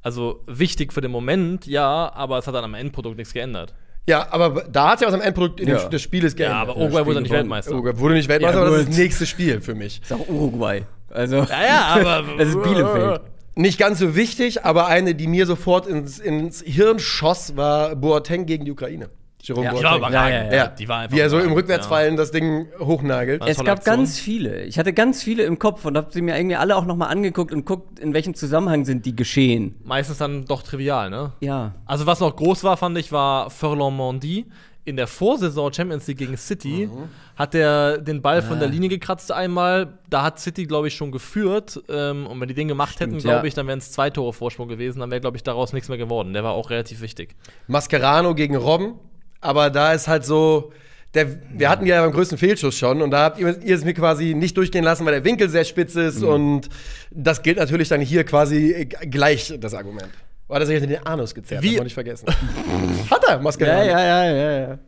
also 0.01 0.41
wichtig 0.47 0.93
für 0.93 1.01
den 1.01 1.11
Moment, 1.11 1.65
ja, 1.67 2.11
aber 2.13 2.37
es 2.37 2.47
hat 2.47 2.55
dann 2.55 2.63
am 2.63 2.73
Endprodukt 2.73 3.17
nichts 3.17 3.33
geändert. 3.33 3.73
Ja, 4.07 4.27
aber 4.31 4.63
da 4.71 4.91
hat 4.91 4.99
sich 4.99 5.07
aus 5.07 5.13
dem 5.13 5.21
Endprodukt 5.21 5.59
Ja. 5.59 5.87
des 5.87 6.01
Spieles 6.01 6.33
Ja, 6.33 6.37
geändert. 6.37 6.61
aber 6.61 6.77
Uruguay 6.77 7.05
wurde 7.05 7.11
Spiel 7.11 7.21
nicht. 7.21 7.31
Weltmeister. 7.31 7.71
Uruguay 7.73 7.97
wurde 7.99 8.13
nicht 8.15 8.29
Weltmeister, 8.29 8.57
Ja, 8.59 8.65
aber 8.65 8.71
das 8.71 8.81
ist 8.81 8.89
das 8.89 8.97
nächste 8.97 9.25
Spiel 9.25 9.61
für 9.61 9.75
mich. 9.75 10.01
Ist 10.01 10.13
auch 10.13 10.27
Uruguay. 10.27 10.83
Also. 11.09 11.37
Ja, 11.37 11.63
ja, 11.65 11.85
aber. 11.87 12.23
Das 12.37 12.47
ist 12.49 12.61
Bielefeld. 12.63 13.21
Nicht 13.55 13.77
ganz 13.77 13.99
so 13.99 14.15
wichtig, 14.15 14.63
aber 14.63 14.87
eine, 14.87 15.15
die 15.15 15.27
mir 15.27 15.45
sofort 15.45 15.85
ins, 15.85 16.17
ins 16.17 16.61
Hirn 16.61 16.97
schoss, 16.99 17.57
war 17.57 17.95
Boateng 17.95 18.45
gegen 18.45 18.63
die 18.63 18.71
Ukraine. 18.71 19.09
Jerome 19.41 19.65
Ja, 19.65 19.71
Die 19.73 19.83
war 19.83 19.91
Boateng. 19.99 20.09
überragend. 20.09 20.33
Ja, 20.51 20.57
ja, 20.57 20.63
Ja, 20.65 20.67
Die 20.67 20.87
war 20.89 20.99
einfach 20.99 21.15
wie 21.15 21.19
er 21.21 21.29
so 21.29 21.39
im 21.39 21.53
Rückwärtsfallen 21.53 22.17
das 22.17 22.31
Ding 22.31 22.67
hochnagelt. 22.79 23.41
Es 23.45 23.57
gab 23.57 23.77
Aktion. 23.79 23.95
ganz 23.97 24.19
viele. 24.19 24.63
Ich 24.65 24.77
hatte 24.77 24.91
ganz 24.93 25.23
viele 25.23 25.43
im 25.43 25.57
Kopf 25.59 25.85
und 25.85 25.95
habe 25.97 26.07
sie 26.11 26.21
mir 26.21 26.35
irgendwie 26.37 26.57
alle 26.57 26.75
auch 26.75 26.85
nochmal 26.85 27.09
angeguckt 27.09 27.53
und 27.53 27.65
guckt, 27.65 27.99
in 27.99 28.13
welchem 28.13 28.33
Zusammenhang 28.35 28.83
sind 28.85 29.05
die 29.05 29.15
geschehen. 29.15 29.75
Meistens 29.85 30.17
dann 30.17 30.45
doch 30.45 30.61
trivial, 30.63 31.09
ne? 31.09 31.31
Ja. 31.39 31.75
Also, 31.85 32.05
was 32.05 32.19
noch 32.19 32.35
groß 32.35 32.63
war, 32.65 32.75
fand 32.77 32.97
ich, 32.97 33.11
war 33.11 33.49
Furlong 33.49 33.95
Mondi. 33.95 34.45
In 34.85 34.95
der 34.95 35.07
Vorsaison 35.07 35.71
Champions 35.71 36.07
League 36.07 36.17
gegen 36.17 36.35
City 36.35 36.89
Mhm. 36.91 37.09
hat 37.35 37.53
er 37.53 37.99
den 37.99 38.21
Ball 38.23 38.41
von 38.41 38.57
Ah. 38.57 38.61
der 38.61 38.69
Linie 38.69 38.89
gekratzt 38.89 39.31
einmal. 39.31 39.99
Da 40.09 40.23
hat 40.23 40.39
City, 40.39 40.63
glaube 40.65 40.87
ich, 40.87 40.95
schon 40.95 41.11
geführt. 41.11 41.79
Ähm, 41.89 42.25
und 42.25 42.41
wenn 42.41 42.47
die 42.47 42.55
den 42.55 42.67
gemacht 42.69 42.95
hätten, 42.99 43.11
Stimmt, 43.11 43.23
glaube 43.23 43.39
ja. 43.39 43.43
ich, 43.45 43.53
dann 43.53 43.67
wären 43.67 43.77
es 43.77 43.91
zwei 43.91 44.09
Tore 44.09 44.33
Vorsprung 44.33 44.67
gewesen. 44.67 44.99
Dann 44.99 45.11
wäre, 45.11 45.21
glaube 45.21 45.37
ich, 45.37 45.43
daraus 45.43 45.73
nichts 45.73 45.89
mehr 45.89 45.97
geworden. 45.99 46.33
Der 46.33 46.43
war 46.43 46.53
auch 46.53 46.71
relativ 46.71 47.01
wichtig. 47.01 47.35
Mascherano 47.67 48.33
gegen 48.33 48.55
Robben, 48.55 48.95
aber 49.41 49.69
da 49.69 49.93
ist 49.93 50.07
halt 50.07 50.25
so. 50.25 50.71
Der, 51.15 51.25
wir 51.51 51.69
hatten 51.71 51.87
ja 51.87 52.03
beim 52.03 52.11
größten 52.11 52.37
Fehlschuss 52.37 52.77
schon 52.77 53.01
und 53.01 53.09
da 53.09 53.23
habt 53.23 53.39
ihr, 53.39 53.59
ihr 53.63 53.75
es 53.75 53.83
mir 53.83 53.95
quasi 53.95 54.35
nicht 54.35 54.55
durchgehen 54.55 54.83
lassen, 54.83 55.05
weil 55.07 55.13
der 55.13 55.23
Winkel 55.23 55.49
sehr 55.49 55.63
spitz 55.65 55.95
ist 55.95 56.21
Mhm. 56.21 56.27
und 56.27 56.69
das 57.09 57.41
gilt 57.41 57.57
natürlich 57.57 57.89
dann 57.89 57.99
hier 57.99 58.23
quasi 58.25 58.87
gleich 59.09 59.51
das 59.59 59.73
Argument. 59.73 60.09
War 60.47 60.59
das 60.59 60.67
sich 60.69 60.79
den 60.81 61.03
Anus 61.07 61.33
gezerrt, 61.33 61.63
Wie- 61.63 61.69
darf 61.69 61.77
man 61.77 61.83
nicht 61.85 61.93
vergessen. 61.95 62.27
Hat 63.09 63.23
er, 63.27 63.39
Mascherano. 63.39 63.85
ja, 63.89 63.99
ja, 64.05 64.25
ja, 64.31 64.59
ja. 64.69 64.79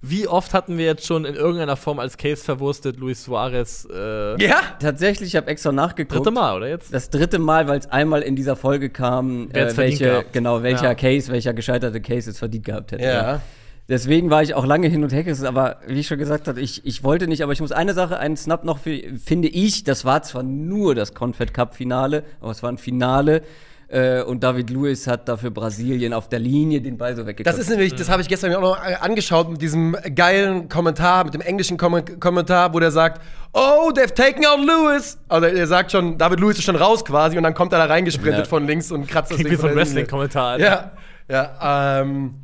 Wie 0.00 0.26
oft 0.26 0.54
hatten 0.54 0.78
wir 0.78 0.86
jetzt 0.86 1.06
schon 1.06 1.26
in 1.26 1.34
irgendeiner 1.34 1.76
Form 1.76 1.98
als 2.00 2.16
Case 2.16 2.42
verwurstet 2.42 2.96
Luis 2.98 3.22
Suarez? 3.22 3.86
Äh, 3.94 4.42
Ja? 4.42 4.56
Tatsächlich, 4.80 5.28
ich 5.28 5.36
habe 5.36 5.48
extra 5.48 5.70
nachgeguckt. 5.70 6.18
Dritte 6.18 6.30
Mal, 6.30 6.56
oder 6.56 6.68
jetzt? 6.68 6.92
Das 6.94 7.10
dritte 7.10 7.38
Mal, 7.38 7.68
weil 7.68 7.78
es 7.78 7.90
einmal 7.90 8.22
in 8.22 8.34
dieser 8.36 8.56
Folge 8.56 8.88
kam, 8.88 9.50
äh, 9.52 9.70
welche, 9.76 10.24
genau, 10.32 10.62
welcher 10.62 10.84
Ja. 10.84 10.94
Case, 10.94 11.30
welcher 11.30 11.52
gescheiterte 11.52 12.00
Case 12.00 12.30
es 12.30 12.38
verdient 12.38 12.64
gehabt 12.64 12.92
hätte. 12.92 13.04
Ja. 13.04 13.42
Deswegen 13.92 14.30
war 14.30 14.42
ich 14.42 14.54
auch 14.54 14.64
lange 14.64 14.88
hin 14.88 15.04
und 15.04 15.12
her 15.12 15.22
gerissen, 15.22 15.44
aber 15.44 15.76
wie 15.86 16.00
ich 16.00 16.06
schon 16.06 16.16
gesagt 16.16 16.48
habe, 16.48 16.58
ich, 16.62 16.86
ich 16.86 17.04
wollte 17.04 17.28
nicht, 17.28 17.42
aber 17.42 17.52
ich 17.52 17.60
muss 17.60 17.72
eine 17.72 17.92
Sache, 17.92 18.18
einen 18.18 18.38
Snap 18.38 18.64
noch, 18.64 18.78
für, 18.78 18.98
finde 19.22 19.48
ich, 19.48 19.84
das 19.84 20.06
war 20.06 20.22
zwar 20.22 20.42
nur 20.42 20.94
das 20.94 21.12
Confed 21.12 21.52
Cup 21.52 21.74
Finale, 21.74 22.24
aber 22.40 22.52
es 22.52 22.62
war 22.62 22.72
ein 22.72 22.78
Finale 22.78 23.42
äh, 23.88 24.22
und 24.22 24.42
David 24.42 24.70
Luiz 24.70 25.06
hat 25.06 25.28
dafür 25.28 25.50
Brasilien 25.50 26.14
auf 26.14 26.30
der 26.30 26.38
Linie 26.38 26.80
den 26.80 26.96
Ball 26.96 27.14
so 27.14 27.26
weggeköpft. 27.26 27.46
Das 27.46 27.62
ist 27.62 27.68
nämlich, 27.68 27.94
das 27.94 28.08
habe 28.08 28.22
ich 28.22 28.28
gestern 28.28 28.48
mir 28.48 28.56
auch 28.56 28.62
noch 28.62 28.78
äh, 28.82 28.94
angeschaut 28.94 29.50
mit 29.50 29.60
diesem 29.60 29.94
geilen 30.14 30.70
Kommentar, 30.70 31.24
mit 31.24 31.34
dem 31.34 31.42
englischen 31.42 31.76
Kom 31.76 32.02
Kommentar, 32.18 32.72
wo 32.72 32.80
der 32.80 32.92
sagt, 32.92 33.20
oh, 33.52 33.90
they've 33.94 34.14
taken 34.14 34.46
out 34.46 34.58
Lewis. 34.60 35.18
Also 35.28 35.48
er 35.48 35.66
sagt 35.66 35.92
schon, 35.92 36.16
David 36.16 36.40
Lewis 36.40 36.56
ist 36.56 36.64
schon 36.64 36.76
raus 36.76 37.04
quasi 37.04 37.36
und 37.36 37.42
dann 37.42 37.52
kommt 37.52 37.74
er 37.74 37.78
da 37.78 37.84
reingesprintet 37.84 38.44
Ja. 38.44 38.48
von 38.48 38.66
links 38.66 38.90
und 38.90 39.06
kratzt 39.06 39.32
das 39.32 39.36
Klingt 39.36 39.50
Ding 39.50 39.58
wie 39.58 39.60
so 39.60 39.66
ein 39.66 39.72
von. 39.74 39.78
Wrestling-Kommentar. 39.80 40.58
Ja, 40.58 40.92
ja. 41.28 42.00
Ähm, 42.00 42.36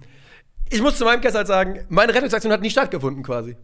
ich 0.70 0.82
muss 0.82 0.96
zu 0.96 1.04
meinem 1.04 1.20
Case 1.20 1.37
halt 1.37 1.46
sagen, 1.46 1.84
meine 1.88 2.14
Rettungsaktion 2.14 2.52
hat 2.52 2.60
nie 2.60 2.70
stattgefunden 2.70 3.22
quasi. 3.22 3.56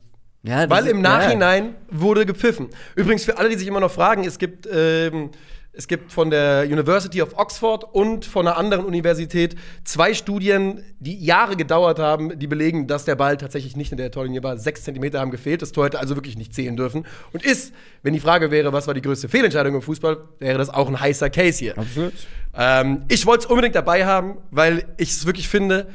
Ja, 0.45 0.69
Weil 0.69 0.87
im 0.89 1.01
Nachhinein 1.01 1.75
wurde 1.91 2.27
gepfiffen. 2.27 2.69
Übrigens, 2.97 3.25
für 3.25 3.39
alle, 3.39 3.49
die 3.49 3.57
sich 3.57 3.67
immer 3.67 3.81
noch 3.81 3.91
fragen, 3.91 4.25
es 4.25 4.39
gibt, 4.39 4.69
ähm, 4.71 5.31
es 5.73 5.89
gibt 5.89 6.13
von 6.13 6.29
der 6.31 6.65
University 6.67 7.23
of 7.23 7.39
Oxford 7.39 7.83
und 7.95 8.27
von 8.27 8.47
einer 8.47 8.59
anderen 8.59 8.85
Universität 8.85 9.57
zwei 9.85 10.13
Studien, 10.13 10.85
die 11.01 11.19
Jahre 11.25 11.57
gedauert 11.57 11.99
haben, 11.99 12.39
die 12.39 12.47
belegen, 12.47 12.87
dass 12.87 13.07
der 13.07 13.17
Ball 13.17 13.39
tatsächlich 13.39 13.75
nicht 13.75 13.91
in 13.91 13.97
der 13.97 14.11
Torlinie 14.11 14.43
war. 14.43 14.59
Sechs 14.59 14.85
Zentimeter 14.85 15.19
haben 15.19 15.31
gefehlt. 15.31 15.63
Das 15.63 15.73
Tor 15.73 15.87
hätte 15.87 15.99
also 15.99 16.15
wirklich 16.15 16.37
nicht 16.37 16.53
zählen 16.55 16.77
dürfen. 16.77 17.07
Und 17.33 17.43
ist, 17.43 17.73
wenn 18.03 18.13
die 18.13 18.21
Frage 18.21 18.51
wäre, 18.51 18.71
was 18.75 18.87
war 18.87 18.93
die 18.93 19.03
größte 19.03 19.31
Fehlentscheidung 19.31 19.75
im 19.75 19.83
Fußball, 19.83 20.19
wäre 20.41 20.59
das 20.59 20.69
auch 20.69 20.89
ein 20.89 21.01
heißer 21.01 21.31
Case 21.31 21.59
hier. 21.59 21.79
Absolut. 21.79 22.13
Ähm, 22.55 23.05
ich 23.09 23.25
wollte 23.25 23.45
es 23.45 23.51
unbedingt 23.51 23.75
dabei 23.75 24.05
haben, 24.05 24.37
weil 24.51 24.85
ich 24.99 25.11
es 25.11 25.25
wirklich 25.25 25.49
finde. 25.49 25.89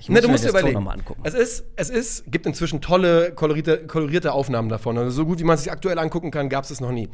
Ich 0.00 0.08
Ne, 0.08 0.14
muss 0.14 0.22
du 0.22 0.28
mir 0.28 0.32
musst 0.32 0.44
dir 0.44 0.48
überlegen. 0.50 0.74
noch 0.74 0.80
mal 0.84 0.92
angucken. 0.94 1.20
Es 1.24 1.34
ist, 1.34 1.64
es 1.76 1.90
ist, 1.90 2.24
gibt 2.32 2.46
inzwischen 2.46 2.80
tolle, 2.80 3.32
kolorierte, 3.32 3.86
kolorierte 3.86 4.32
Aufnahmen 4.32 4.68
davon. 4.68 4.96
Also 4.98 5.10
so 5.10 5.26
gut 5.26 5.38
wie 5.38 5.44
man 5.44 5.54
es 5.54 5.64
sich 5.64 5.72
aktuell 5.72 5.98
angucken 5.98 6.30
kann, 6.30 6.48
gab 6.48 6.64
es 6.64 6.70
es 6.70 6.80
noch 6.80 6.90
nie. 6.90 7.08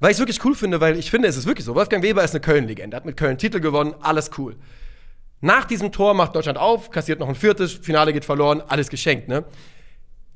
Weil 0.00 0.10
ich 0.10 0.16
es 0.16 0.18
wirklich 0.20 0.44
cool 0.44 0.54
finde, 0.54 0.80
weil 0.80 0.98
ich 0.98 1.10
finde, 1.10 1.28
es 1.28 1.36
ist 1.36 1.46
wirklich 1.46 1.64
so. 1.64 1.74
Wolfgang 1.74 2.02
Weber 2.02 2.22
ist 2.24 2.32
eine 2.32 2.40
Köln-Legende, 2.40 2.96
hat 2.96 3.04
mit 3.06 3.16
Köln 3.16 3.38
Titel 3.38 3.60
gewonnen, 3.60 3.94
alles 4.00 4.30
cool. 4.38 4.56
Nach 5.40 5.64
diesem 5.64 5.92
Tor 5.92 6.14
macht 6.14 6.34
Deutschland 6.34 6.58
auf, 6.58 6.90
kassiert 6.90 7.20
noch 7.20 7.28
ein 7.28 7.34
viertes, 7.34 7.72
Finale 7.72 8.12
geht 8.12 8.24
verloren, 8.24 8.62
alles 8.66 8.88
geschenkt, 8.88 9.28
ne? 9.28 9.44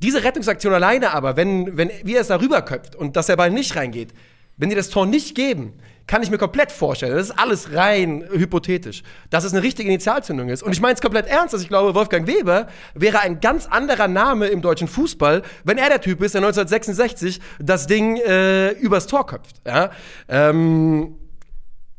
Diese 0.00 0.22
Rettungsaktion 0.22 0.72
alleine 0.72 1.12
aber, 1.12 1.36
wenn, 1.36 1.76
wenn 1.76 1.90
wie 2.04 2.14
er 2.14 2.20
es 2.20 2.28
da 2.28 2.36
rüberköpft 2.40 2.94
und 2.94 3.16
dass 3.16 3.26
der 3.26 3.36
Ball 3.36 3.50
nicht 3.50 3.74
reingeht, 3.74 4.14
wenn 4.56 4.68
die 4.68 4.76
das 4.76 4.90
Tor 4.90 5.06
nicht 5.06 5.34
geben, 5.34 5.72
kann 6.08 6.22
ich 6.22 6.30
mir 6.30 6.38
komplett 6.38 6.72
vorstellen, 6.72 7.14
das 7.14 7.28
ist 7.28 7.38
alles 7.38 7.74
rein 7.74 8.24
hypothetisch, 8.32 9.02
dass 9.30 9.44
es 9.44 9.52
eine 9.52 9.62
richtige 9.62 9.88
Initialzündung 9.88 10.48
ist. 10.48 10.62
Und 10.62 10.72
ich 10.72 10.80
meine 10.80 10.94
es 10.94 11.00
komplett 11.00 11.26
ernst, 11.26 11.54
dass 11.54 11.62
ich 11.62 11.68
glaube, 11.68 11.94
Wolfgang 11.94 12.26
Weber 12.26 12.66
wäre 12.94 13.20
ein 13.20 13.40
ganz 13.40 13.66
anderer 13.66 14.08
Name 14.08 14.46
im 14.48 14.62
deutschen 14.62 14.88
Fußball, 14.88 15.42
wenn 15.64 15.78
er 15.78 15.90
der 15.90 16.00
Typ 16.00 16.22
ist, 16.22 16.34
der 16.34 16.40
1966 16.40 17.40
das 17.60 17.86
Ding 17.86 18.16
äh, 18.16 18.70
übers 18.70 19.06
Tor 19.06 19.26
köpft. 19.26 19.56
Ja? 19.66 19.90
Ähm, 20.28 21.14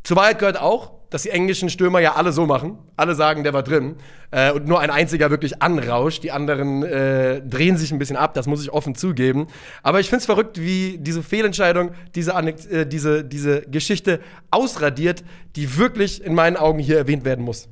zur 0.03 0.17
Wahrheit 0.17 0.39
gehört 0.39 0.59
auch, 0.59 0.98
dass 1.09 1.23
die 1.23 1.29
englischen 1.29 1.69
Stürmer 1.69 1.99
ja 1.99 2.15
alle 2.15 2.31
so 2.31 2.45
machen. 2.45 2.77
Alle 2.95 3.15
sagen, 3.15 3.43
der 3.43 3.53
war 3.53 3.63
drin. 3.63 3.95
Äh, 4.31 4.51
und 4.51 4.67
nur 4.67 4.79
ein 4.79 4.89
einziger 4.91 5.29
wirklich 5.31 5.61
anrauscht. 5.61 6.23
Die 6.23 6.31
anderen 6.31 6.83
äh, 6.83 7.41
drehen 7.41 7.77
sich 7.77 7.91
ein 7.91 7.99
bisschen 7.99 8.15
ab, 8.15 8.33
das 8.33 8.45
muss 8.47 8.61
ich 8.61 8.71
offen 8.71 8.95
zugeben. 8.95 9.47
Aber 9.81 9.99
ich 9.99 10.07
finde 10.09 10.19
es 10.19 10.25
verrückt, 10.25 10.59
wie 10.59 10.97
diese 10.99 11.23
Fehlentscheidung 11.23 11.91
diese, 12.15 12.33
äh, 12.33 12.85
diese, 12.85 13.23
diese 13.23 13.61
Geschichte 13.63 14.19
ausradiert, 14.51 15.23
die 15.55 15.77
wirklich 15.77 16.23
in 16.23 16.35
meinen 16.35 16.57
Augen 16.57 16.79
hier 16.79 16.97
erwähnt 16.97 17.25
werden 17.25 17.43
muss. 17.43 17.67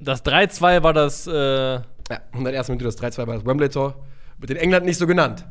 Das 0.00 0.24
3-2 0.24 0.82
war 0.82 0.92
das. 0.92 1.26
Äh, 1.26 1.32
Ja, 1.32 1.82
101. 2.32 2.68
Minute, 2.68 2.84
das 2.86 2.98
3-2 2.98 3.26
war 3.26 3.34
das 3.34 3.44
Wembley-Tor. 3.44 3.94
Wird 4.38 4.50
in 4.52 4.56
England 4.56 4.86
nicht 4.86 4.98
so 4.98 5.06
genannt. 5.06 5.44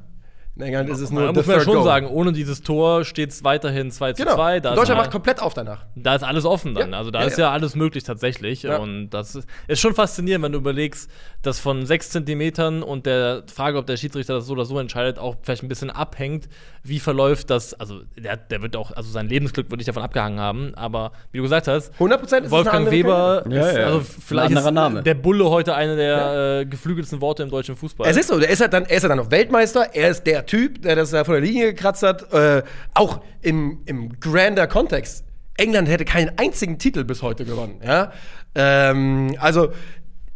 In 0.58 0.64
England 0.64 0.90
ist 0.90 1.00
es 1.02 1.12
nur 1.12 1.24
da 1.26 1.32
muss 1.34 1.46
man 1.46 1.58
ja 1.58 1.62
schon 1.64 1.76
goal. 1.76 1.84
sagen, 1.84 2.08
ohne 2.08 2.32
dieses 2.34 2.62
Tor 2.62 3.06
steht 3.06 3.30
es 3.30 3.44
weiterhin 3.44 3.92
2 3.92 4.14
zu 4.14 4.24
Genau. 4.24 4.36
2. 4.36 4.60
Da 4.60 4.72
ist 4.72 4.78
Deutschland 4.80 5.00
macht 5.02 5.12
komplett 5.12 5.42
auf 5.42 5.54
danach. 5.54 5.86
Da 5.96 6.16
ist 6.16 6.24
alles 6.24 6.46
offen 6.46 6.74
dann. 6.74 6.92
Ja. 6.92 6.98
Also 6.98 7.12
da 7.12 7.22
Ja, 7.22 7.28
ist 7.28 7.38
ja. 7.38 7.46
ja 7.48 7.52
alles 7.52 7.76
möglich 7.76 8.04
tatsächlich. 8.04 8.64
Ja. 8.64 8.78
Und 8.78 9.10
das 9.12 9.36
ist, 9.36 9.48
ist 9.68 9.80
schon 9.80 9.94
faszinierend, 9.94 10.44
wenn 10.44 10.52
du 10.54 10.58
überlegst, 10.58 11.10
dass 11.44 11.60
von 11.60 11.86
sechs 11.86 12.10
Zentimetern 12.10 12.82
und 12.84 13.06
der 13.06 13.44
Frage, 13.54 13.78
ob 13.78 13.86
der 13.86 13.98
Schiedsrichter 13.98 14.34
das 14.34 14.48
so 14.48 14.54
oder 14.54 14.66
so 14.66 14.80
entscheidet, 14.80 15.20
auch 15.20 15.36
vielleicht 15.44 15.64
ein 15.64 15.68
bisschen 15.68 15.90
abhängt, 15.92 16.50
wie 16.84 17.00
verläuft 17.00 17.50
das. 17.50 17.74
Also 17.76 18.02
der, 18.18 18.38
der 18.38 18.62
wird 18.62 18.76
auch, 18.76 18.92
also 18.92 19.10
sein 19.12 19.28
Lebensglück 19.30 19.70
wird 19.70 19.78
nicht 19.78 19.88
davon 19.88 20.02
abgehangen 20.04 20.40
haben. 20.40 20.74
Aber 20.76 21.12
wie 21.32 21.38
du 21.38 21.44
gesagt 21.44 21.68
hast, 21.68 21.94
100% 22.00 22.46
ist 22.46 22.52
Wolfgang 22.52 22.90
Weber 22.90 23.44
ist, 23.46 23.54
Ja, 23.54 23.72
ja. 23.80 23.86
also 23.86 24.00
Ein 24.00 24.06
vielleicht 24.06 24.48
anderer 24.50 24.68
ist 24.70 24.74
Name. 24.74 25.04
der 25.04 25.14
Bulle 25.14 25.50
heute 25.50 25.76
eine 25.76 25.96
der 25.96 26.60
äh, 26.62 26.66
geflügelsten 26.66 27.22
Worte 27.22 27.44
im 27.44 27.50
deutschen 27.52 27.76
Fußball. 27.76 28.10
Es 28.10 28.18
ist 28.18 28.30
so, 28.30 28.40
der 28.40 28.50
ist 28.50 28.62
halt 28.62 28.74
dann, 28.74 28.86
er 28.86 28.98
ist 28.98 29.04
halt 29.04 29.12
dann 29.12 29.18
noch 29.20 29.30
Weltmeister, 29.30 29.90
er 29.94 30.10
ist 30.10 30.26
der 30.26 30.46
Typ, 30.48 30.82
der 30.82 30.96
das 30.96 31.12
da 31.12 31.24
von 31.24 31.34
der 31.36 31.42
Linie 31.42 31.74
gekratzt 31.74 32.04
hat, 32.04 32.34
äh, 32.34 32.64
auch 32.94 33.22
im, 33.42 33.82
im 33.86 34.20
grander 34.20 34.66
Kontext. 34.68 35.24
England 35.58 35.88
hätte 35.90 36.06
keinen 36.06 36.32
einzigen 36.38 36.78
Titel 36.80 37.04
bis 37.04 37.22
heute 37.22 37.46
gewonnen, 37.46 37.82
ja. 37.86 38.12
Ähm, 38.56 39.36
also 39.40 39.70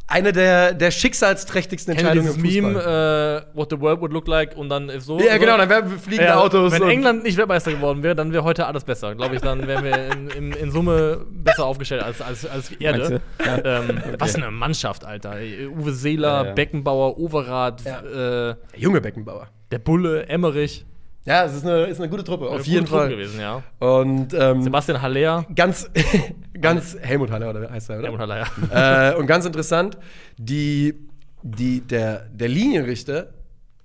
eine 0.07 0.33
der, 0.33 0.73
der 0.73 0.91
schicksalsträchtigsten 0.91 1.95
Kennt 1.95 2.09
Entscheidungen 2.09 2.35
im 2.35 2.41
Meme, 2.41 2.73
Fußball. 2.73 3.45
äh, 3.53 3.57
What 3.57 3.69
the 3.71 3.79
World 3.79 4.01
would 4.01 4.11
look 4.11 4.27
like 4.27 4.57
und 4.57 4.67
dann 4.67 4.91
so. 4.99 5.17
ja, 5.21 5.37
genau, 5.37 5.57
dann 5.57 5.69
wären 5.69 5.87
fliegende 5.99 6.25
Ja, 6.33 6.39
Autos. 6.41 6.73
Wenn 6.73 6.83
England 6.83 7.23
nicht 7.23 7.37
Weltmeister 7.37 7.71
geworden 7.71 8.03
wäre, 8.03 8.13
dann 8.13 8.33
wäre 8.33 8.43
heute 8.43 8.65
alles 8.67 8.83
besser. 8.83 9.15
Glaube 9.15 9.35
ich, 9.35 9.41
dann 9.41 9.65
wären 9.67 9.85
wir 9.85 10.11
in, 10.11 10.27
in, 10.31 10.51
in 10.51 10.71
Summe 10.71 11.25
besser 11.31 11.65
aufgestellt 11.65 12.03
als, 12.03 12.19
als, 12.21 12.45
als 12.45 12.71
Erde. 12.73 13.21
Meinst 13.39 13.61
Ähm, 13.63 14.01
Was 14.19 14.35
eine 14.35 14.51
Mannschaft, 14.51 15.05
Alter. 15.05 15.35
Uwe 15.77 15.93
Seeler, 15.93 16.41
Ja, 16.41 16.45
ja. 16.47 16.53
Beckenbauer, 16.55 17.17
Overath, 17.17 17.81
Ja. 17.85 18.49
äh, 18.49 18.55
junge 18.75 18.99
Beckenbauer. 18.99 19.47
Der 19.71 19.79
Bulle, 19.79 20.27
Emmerich. 20.27 20.85
Ja, 21.23 21.45
es 21.45 21.53
ist 21.53 21.65
eine, 21.65 21.85
ist 21.85 21.99
eine 21.99 22.09
gute 22.09 22.23
Truppe, 22.23 22.47
auf 22.47 22.55
Eine 22.55 22.63
jeden 22.63 22.79
gute 22.79 22.89
Truppe 22.89 23.03
Fall. 23.03 23.09
gewesen, 23.11 23.39
ja. 23.39 23.63
Und 23.79 24.33
ähm, 24.33 24.63
Sebastian 24.63 25.01
Haller. 25.01 25.45
ganz, 25.55 25.89
ganz 26.61 26.97
Helmut 26.99 27.29
Haller, 27.29 27.51
oder 27.51 27.69
heißt 27.69 27.89
er, 27.91 27.99
oder? 27.99 28.05
Helmut 28.05 28.21
Haller, 28.21 28.47
ja. 28.71 29.11
äh, 29.11 29.15
und 29.15 29.27
ganz 29.27 29.45
interessant, 29.45 29.97
die, 30.37 30.95
die, 31.43 31.81
der, 31.81 32.27
der 32.31 32.47
Linienrichter 32.47 33.33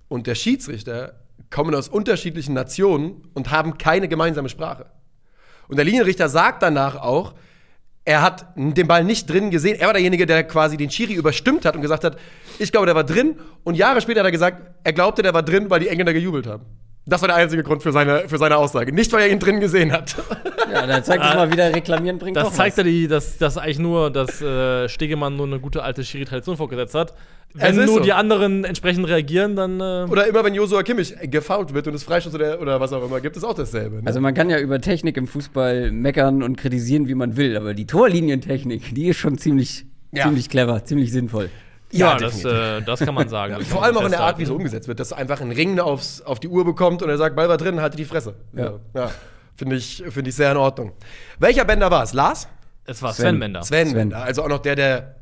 und 0.09 0.26
der 0.26 0.35
Schiedsrichter 0.35 1.21
kommen 1.50 1.75
aus 1.75 1.88
unterschiedlichen 1.88 2.55
Nationen 2.55 3.28
und 3.35 3.50
haben 3.50 3.76
keine 3.76 4.09
gemeinsame 4.09 4.49
Sprache. 4.49 4.87
Und 5.69 5.76
der 5.76 5.85
Linienrichter 5.85 6.28
sagt 6.28 6.62
danach 6.62 6.97
auch, 6.97 7.35
er 8.06 8.22
hat 8.22 8.46
den 8.54 8.86
Ball 8.86 9.02
nicht 9.02 9.28
drin 9.28 9.50
gesehen. 9.50 9.78
Er 9.78 9.88
war 9.88 9.92
derjenige, 9.92 10.26
der 10.26 10.44
quasi 10.44 10.76
den 10.76 10.90
Schiri 10.90 11.14
überstimmt 11.14 11.64
hat 11.64 11.75
und 11.75 11.82
gesagt 11.82 12.04
hat, 12.04 12.16
ich 12.58 12.70
glaube, 12.70 12.86
der 12.86 12.94
war 12.94 13.02
drin. 13.02 13.34
Und 13.64 13.75
Jahre 13.75 14.00
später 14.00 14.20
hat 14.20 14.26
er 14.26 14.32
gesagt, 14.32 14.62
er 14.84 14.92
glaubte, 14.92 15.22
der 15.22 15.34
war 15.34 15.42
drin, 15.42 15.68
weil 15.70 15.80
die 15.80 15.88
Engländer 15.88 16.12
gejubelt 16.12 16.46
haben. 16.46 16.64
Das 17.08 17.20
war 17.20 17.28
der 17.28 17.36
einzige 17.36 17.62
Grund 17.62 17.84
für 17.84 17.92
seine, 17.92 18.28
für 18.28 18.36
seine 18.36 18.56
Aussage. 18.56 18.92
Nicht, 18.92 19.12
weil 19.12 19.22
er 19.22 19.30
ihn 19.30 19.38
drin 19.38 19.60
gesehen 19.60 19.92
hat. 19.92 20.16
Ja, 20.68 20.84
dann 20.84 21.04
zeigt 21.04 21.25
es 21.25 21.32
mal 21.32 21.50
wieder, 21.52 21.72
reklamieren 21.72 22.18
bringt 22.18 22.36
Das 22.36 22.48
doch 22.48 22.52
zeigt 22.52 22.76
ja, 22.76 22.82
die, 22.82 23.06
dass, 23.06 23.38
dass 23.38 23.56
eigentlich 23.56 23.78
nur, 23.78 24.10
dass 24.10 24.42
äh, 24.42 24.88
Stegemann 24.88 25.36
nur 25.36 25.46
eine 25.46 25.60
gute 25.60 25.84
alte 25.84 26.02
Schiri-Tradition 26.02 26.56
vorgesetzt 26.56 26.96
hat. 26.96 27.14
Wenn 27.54 27.76
nur 27.76 27.86
so. 27.86 28.00
die 28.00 28.12
anderen 28.12 28.64
entsprechend 28.64 29.06
reagieren, 29.06 29.54
dann. 29.54 29.78
Äh, 29.80 30.10
Oder 30.10 30.26
immer, 30.26 30.44
wenn 30.44 30.54
Joshua 30.54 30.82
Kimmich 30.82 31.14
gefoult 31.30 31.72
wird 31.72 31.86
und 31.86 31.94
es 31.94 32.02
Freistoß 32.02 32.34
oder, 32.34 32.60
oder 32.60 32.80
was 32.80 32.92
auch 32.92 33.04
immer 33.06 33.20
gibt, 33.20 33.36
ist 33.36 33.44
auch 33.44 33.54
dasselbe. 33.54 33.98
Ne? 33.98 34.02
Also 34.06 34.20
man 34.20 34.34
kann 34.34 34.50
ja 34.50 34.58
über 34.58 34.80
Technik 34.80 35.16
im 35.16 35.28
Fußball 35.28 35.92
meckern 35.92 36.42
und 36.42 36.56
kritisieren, 36.56 37.06
wie 37.06 37.14
man 37.14 37.36
will, 37.36 37.56
aber 37.56 37.72
die 37.72 37.86
Torlinientechnik, 37.86 38.92
die 38.92 39.06
ist 39.06 39.18
schon 39.18 39.38
ziemlich, 39.38 39.86
Ja. 40.10 40.25
ziemlich 40.25 40.50
clever, 40.50 40.84
ziemlich 40.84 41.12
sinnvoll. 41.12 41.48
Ja, 41.93 42.12
Ja, 42.12 42.16
das, 42.19 42.45
äh, 42.45 42.83
das 42.83 43.00
kann 43.00 43.14
man 43.14 43.28
sagen. 43.28 43.55
Das 43.59 43.69
Vor 43.69 43.83
allem 43.83 43.97
auch 43.97 44.05
in 44.05 44.11
der 44.11 44.21
Art, 44.21 44.38
wie 44.38 44.45
so 44.45 44.55
umgesetzt 44.55 44.88
wird, 44.88 45.00
dass 45.00 45.12
einfach 45.12 45.40
ein 45.40 45.52
Ring 45.52 45.78
aufs, 45.78 46.23
auf 46.23 46.40
die 46.40 46.49
Uhr 46.49 46.64
bekommt 46.64 47.02
und 47.02 47.09
er 47.09 47.16
sagt, 47.19 47.37
Ball 47.37 47.49
war 47.49 47.57
drin, 47.57 47.81
halte 47.81 47.97
die 47.97 48.05
Fresse. 48.05 48.35
Ja. 48.52 48.75
ja. 48.95 49.11
Finde 49.57 49.76
ich, 49.76 50.02
find 50.09 50.28
ich 50.28 50.35
sehr 50.35 50.50
in 50.50 50.57
Ordnung. 50.59 50.93
Welcher 51.38 51.64
Bender 51.64 51.90
war 51.90 52.02
es? 52.02 52.12
Lars? 52.12 52.49
Es 52.85 53.02
war 53.02 53.12
Sven. 53.12 53.26
Sven 53.26 53.40
Bender. 53.40 53.62
Sven, 53.62 53.88
Sven. 53.88 53.97
Bender. 53.97 54.23
Also 54.23 54.43
auch 54.43 54.49
noch 54.49 54.59
der, 54.59 54.76
der 54.76 55.16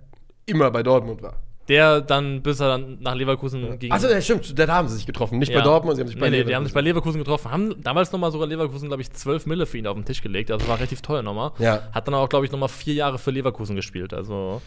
immer 0.47 0.71
bei 0.71 0.83
Dortmund 0.83 1.23
war. 1.23 1.37
Der 1.69 2.03
dann, 2.03 2.43
bis 2.43 2.61
er 2.61 2.69
dann 2.69 2.99
nach 3.01 3.15
Leverkusen 3.15 3.79
ging. 3.79 3.91
Achso, 3.91 4.07
ja, 4.09 4.21
stimmt, 4.21 4.59
da 4.59 4.67
haben 4.67 4.87
sie 4.89 4.97
sich 4.97 5.07
getroffen. 5.07 5.39
Nicht 5.39 5.51
Ja. 5.51 5.61
bei 5.61 5.65
Dortmund, 5.65 5.97
sie 5.97 6.03
haben 6.03 6.09
sich 6.09 6.19
bei 6.19 6.27
nee, 6.27 6.31
nee, 6.31 6.37
Leverkusen. 6.37 6.49
die 6.51 6.57
haben 6.57 6.65
sich 6.67 6.75
bei 6.75 6.81
Leverkusen 6.83 7.19
getroffen. 7.21 7.51
Haben 7.51 7.83
damals 7.83 8.13
nochmal 8.13 8.31
sogar 8.33 8.47
Leverkusen, 8.47 8.89
glaube 8.89 9.01
ich, 9.01 9.11
12 9.11 9.47
Mille 9.47 9.65
für 9.65 9.79
ihn 9.79 9.87
auf 9.87 9.95
den 9.95 10.05
Tisch 10.05 10.21
gelegt. 10.21 10.51
Also 10.51 10.69
war 10.69 10.77
relativ 10.77 11.01
teuer 11.01 11.23
nochmal. 11.23 11.53
Ja. 11.59 11.89
Hat 11.93 12.07
dann 12.07 12.15
auch, 12.15 12.29
glaube 12.29 12.45
ich, 12.45 12.53
nochmal 12.53 12.69
vier 12.69 12.93
Jahre 12.93 13.19
für 13.19 13.31
Leverkusen 13.31 13.77
gespielt. 13.77 14.13
Also. 14.13 14.61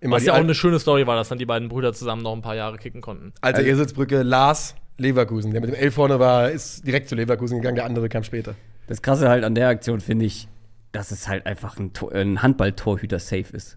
Immer 0.00 0.16
was 0.16 0.24
ja 0.24 0.32
auch 0.34 0.38
eine 0.38 0.54
schöne 0.54 0.78
Story 0.78 1.06
war, 1.06 1.16
dass 1.16 1.28
dann 1.28 1.38
die 1.38 1.46
beiden 1.46 1.68
Brüder 1.68 1.92
zusammen 1.92 2.22
noch 2.22 2.32
ein 2.34 2.42
paar 2.42 2.54
Jahre 2.54 2.78
kicken 2.78 3.00
konnten. 3.00 3.32
alte 3.40 3.62
Eselsbrücke, 3.62 4.22
Lars 4.22 4.74
Leverkusen. 4.96 5.52
Der 5.52 5.60
mit 5.60 5.70
dem 5.70 5.74
L 5.76 5.90
vorne 5.90 6.18
war, 6.18 6.50
ist 6.50 6.86
direkt 6.86 7.08
zu 7.08 7.14
Leverkusen 7.14 7.58
gegangen, 7.58 7.76
der 7.76 7.84
andere 7.84 8.08
kam 8.08 8.22
später. 8.24 8.54
Das 8.86 9.02
Krasse 9.02 9.28
halt 9.28 9.44
an 9.44 9.54
der 9.54 9.68
Aktion 9.68 10.00
finde 10.00 10.24
ich, 10.24 10.48
dass 10.92 11.10
es 11.10 11.28
halt 11.28 11.46
einfach 11.46 11.78
ein, 11.78 11.92
ein 12.12 12.42
Handball-Torhüter-Safe 12.42 13.54
ist. 13.56 13.76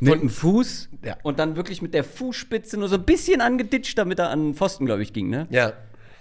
Mit 0.00 0.10
Von- 0.12 0.20
dem 0.20 0.28
Fuß 0.30 0.88
Ja. 1.04 1.16
und 1.22 1.38
dann 1.38 1.56
wirklich 1.56 1.82
mit 1.82 1.92
der 1.94 2.04
Fußspitze 2.04 2.76
nur 2.78 2.88
so 2.88 2.96
ein 2.96 3.04
bisschen 3.04 3.40
angeditscht, 3.40 3.96
damit 3.98 4.18
er 4.18 4.30
an 4.30 4.42
den 4.48 4.54
Pfosten, 4.54 4.86
glaube 4.86 5.02
ich, 5.02 5.12
ging, 5.12 5.28
ne? 5.28 5.46
Ja. 5.50 5.72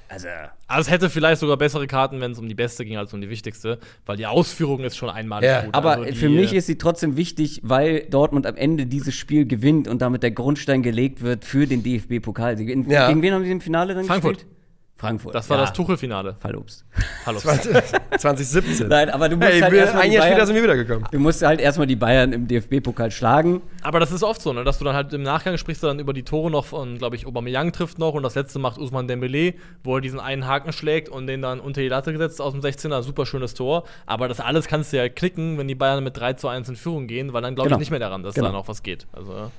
Also, 0.10 0.28
Also 0.68 0.82
es 0.82 0.90
hätte 0.92 1.10
vielleicht 1.10 1.40
sogar 1.40 1.56
bessere 1.58 1.86
Karten, 1.88 2.20
wenn 2.20 2.32
es 2.32 2.40
um 2.40 2.48
die 2.50 2.56
beste 2.56 2.84
ging, 2.84 2.98
als 2.98 3.14
um 3.14 3.22
die 3.22 3.30
wichtigste, 3.30 3.78
weil 4.06 4.18
die 4.18 4.26
Ausführung 4.26 4.80
ist 4.84 4.98
schon 4.98 5.10
einmalig 5.10 5.48
Ja. 5.50 5.62
gut. 5.62 5.74
aber 5.76 5.98
Also 5.98 6.14
für 6.16 6.30
mich 6.30 6.54
ist 6.54 6.66
sie 6.66 6.78
trotzdem 6.78 7.16
wichtig, 7.16 7.62
weil 7.64 8.02
Dortmund 8.10 8.46
am 8.48 8.56
Ende 8.56 8.86
dieses 8.88 9.14
Spiel 9.16 9.46
gewinnt 9.46 9.88
und 9.88 10.02
damit 10.02 10.24
der 10.24 10.32
Grundstein 10.32 10.82
gelegt 10.84 11.22
wird 11.22 11.46
für 11.46 11.68
den 11.68 11.84
DFB-Pokal. 11.84 12.56
Gegen 12.56 12.90
Ja. 12.90 13.08
gegen 13.08 13.22
wen 13.22 13.34
haben 13.34 13.44
sie 13.46 13.52
im 13.52 13.62
Finale 13.62 13.94
dann 13.94 14.06
Frankfurt. 14.06 14.38
gespielt? 14.38 14.56
Frankfurt. 15.00 15.34
Das 15.34 15.50
war 15.50 15.58
ja. 15.58 15.64
das 15.64 15.72
Tuchel-Finale. 15.74 16.36
Fallobst. 16.42 16.84
Hallo. 17.26 17.40
20, 17.40 17.72
2017. 18.18 18.88
Nein, 18.90 19.10
aber 19.10 19.30
du 19.30 19.38
musst 19.38 19.50
Hey, 19.50 19.62
halt 19.62 19.72
wir, 19.72 19.80
erstmal 19.80 20.04
ein 20.04 20.10
die 20.10 20.16
Jahr 20.18 20.24
später 20.24 20.36
Bayern, 20.36 20.48
sind 20.48 20.56
wir 20.58 20.64
wiedergekommen. 20.64 21.08
du 21.10 21.20
musst 21.20 21.42
halt 21.42 21.62
erstmal 21.62 21.88
die 21.88 21.96
Bayern 21.96 22.34
im 22.34 22.48
DFB-Pokal 22.50 23.10
schlagen. 23.10 23.62
Aber 23.82 24.02
das 24.02 24.12
ist 24.12 24.24
oft 24.24 24.42
so, 24.42 24.52
ne, 24.52 24.66
dass 24.66 24.78
du 24.78 24.84
dann 24.84 24.96
halt 24.96 25.14
im 25.14 25.24
Nachgang 25.24 25.58
sprichst 25.58 25.82
du 25.84 25.88
dann 25.88 26.00
über 26.00 26.12
die 26.12 26.24
Tore 26.24 26.52
noch 26.52 26.66
von, 26.66 26.98
glaube 26.98 27.16
ich, 27.16 27.26
Aubameyang 27.26 27.72
trifft 27.72 27.98
noch 27.98 28.14
und 28.14 28.24
das 28.24 28.36
letzte 28.36 28.60
macht 28.60 28.78
Usman 28.78 29.08
Dembele, 29.08 29.54
wo 29.86 29.96
er 29.96 30.02
diesen 30.02 30.20
einen 30.20 30.46
Haken 30.46 30.74
schlägt 30.74 31.08
und 31.08 31.28
den 31.28 31.42
dann 31.42 31.62
unter 31.62 31.80
die 31.80 31.88
Latte 31.88 32.12
gesetzt 32.12 32.42
aus 32.42 32.52
dem 32.52 32.62
16er, 32.62 33.02
super 33.02 33.26
schönes 33.26 33.54
Tor. 33.54 33.86
Aber 34.06 34.28
das 34.28 34.42
alles 34.42 34.68
kannst 34.68 34.92
du 34.92 34.98
ja 34.98 35.08
knicken, 35.08 35.58
wenn 35.58 35.70
die 35.70 35.76
Bayern 35.76 36.04
mit 36.04 36.18
3 36.18 36.34
zu 36.34 36.50
1 36.50 36.68
in 36.68 36.76
Führung 36.76 37.08
gehen, 37.08 37.32
weil 37.32 37.42
dann 37.42 37.56
glaube 37.56 37.70
Genau. 37.70 37.78
ich 37.78 37.80
nicht 37.80 37.92
mehr 37.92 38.00
daran, 38.02 38.22
dass 38.24 38.36
Genau. 38.36 38.48
da 38.48 38.54
noch 38.54 38.68
was 38.68 38.84
geht. 38.84 39.08
Also, 39.14 39.50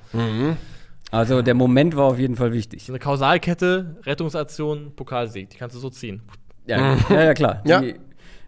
Also 1.10 1.42
der 1.42 1.54
Moment 1.54 1.96
war 1.96 2.04
auf 2.04 2.18
jeden 2.18 2.36
Fall 2.36 2.52
wichtig. 2.52 2.84
So 2.84 2.92
eine 2.92 3.00
Kausalkette, 3.00 3.96
Rettungsaktion, 4.04 4.92
Pokalsieg. 4.94 5.50
Die 5.50 5.56
kannst 5.56 5.74
du 5.74 5.80
so 5.80 5.90
ziehen. 5.90 6.22
Ja, 6.66 6.96
ja, 7.08 7.24
ja 7.24 7.34
klar. 7.34 7.62
Ja. 7.64 7.80
Die, 7.80 7.94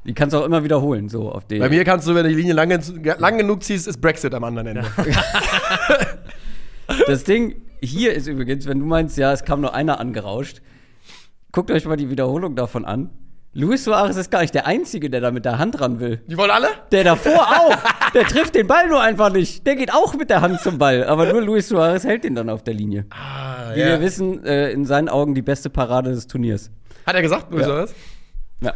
die 0.04 0.14
kannst 0.14 0.35
du 0.35 0.38
auch 0.38 0.45
immer 0.45 0.62
wiederholen, 0.62 1.09
so 1.09 1.31
auf 1.31 1.47
den. 1.47 1.61
Bei 1.61 1.69
mir 1.69 1.85
kannst 1.85 2.07
du, 2.07 2.14
wenn 2.14 2.25
du 2.25 2.31
die 2.31 2.37
Linie 2.37 2.54
lang, 2.54 2.71
lang 3.19 3.38
genug 3.38 3.62
ziehst, 3.62 3.88
ist 3.88 4.00
Brexit 4.00 4.35
am 4.35 4.45
anderen 4.45 4.69
Ende. 4.69 4.85
Das 7.07 7.25
Ding 7.25 7.54
hier 7.81 8.12
ist 8.12 8.26
übrigens, 8.26 8.66
wenn 8.66 8.78
du 8.78 8.87
meinst, 8.87 9.16
ja, 9.19 9.33
es 9.33 9.45
kam 9.45 9.61
nur 9.61 9.75
einer 9.75 9.99
angerauscht, 10.00 10.62
guckt 11.50 11.71
euch 11.71 11.85
mal 11.85 11.97
die 11.97 12.11
Wiederholung 12.11 12.54
davon 12.54 12.85
an. 12.85 13.11
Luis 13.55 13.85
Suarez 13.85 14.17
ist 14.17 14.31
gar 14.31 14.41
nicht 14.41 14.55
der 14.55 14.67
Einzige, 14.67 15.11
der 15.11 15.21
da 15.21 15.31
mit 15.31 15.45
der 15.45 15.59
Hand 15.59 15.79
ran 15.81 16.01
will. 16.01 16.23
Die 16.27 16.39
wollen 16.39 16.51
alle? 16.51 16.69
Der 16.91 17.05
davor 17.05 17.47
auch. 17.49 17.77
Der 18.15 18.25
trifft 18.25 18.55
den 18.55 18.67
Ball 18.67 18.89
nur 18.89 19.01
einfach 19.03 19.31
nicht. 19.31 19.67
Der 19.67 19.77
geht 19.77 19.93
auch 19.93 20.15
mit 20.15 20.31
der 20.31 20.41
Hand 20.41 20.61
zum 20.63 20.79
Ball. 20.79 21.05
Aber 21.05 21.31
nur 21.31 21.43
Luis 21.43 21.69
Suarez 21.69 22.05
hält 22.05 22.25
den 22.25 22.35
dann 22.35 22.49
auf 22.49 22.63
der 22.65 22.73
Linie. 22.73 23.05
Ah, 23.11 23.73
Wie 23.75 23.81
wir 23.81 24.01
wissen, 24.01 24.43
äh, 24.47 24.71
in 24.71 24.87
seinen 24.87 25.11
Augen 25.11 25.35
die 25.35 25.43
beste 25.43 25.69
Parade 25.69 26.11
des 26.13 26.27
Turniers. 26.27 26.71
Hat 27.07 27.15
er 27.15 27.21
gesagt, 27.21 27.51
Luis 27.51 27.63
Ja. 27.63 27.69
Suarez? 27.69 27.95
Ja. 28.61 28.75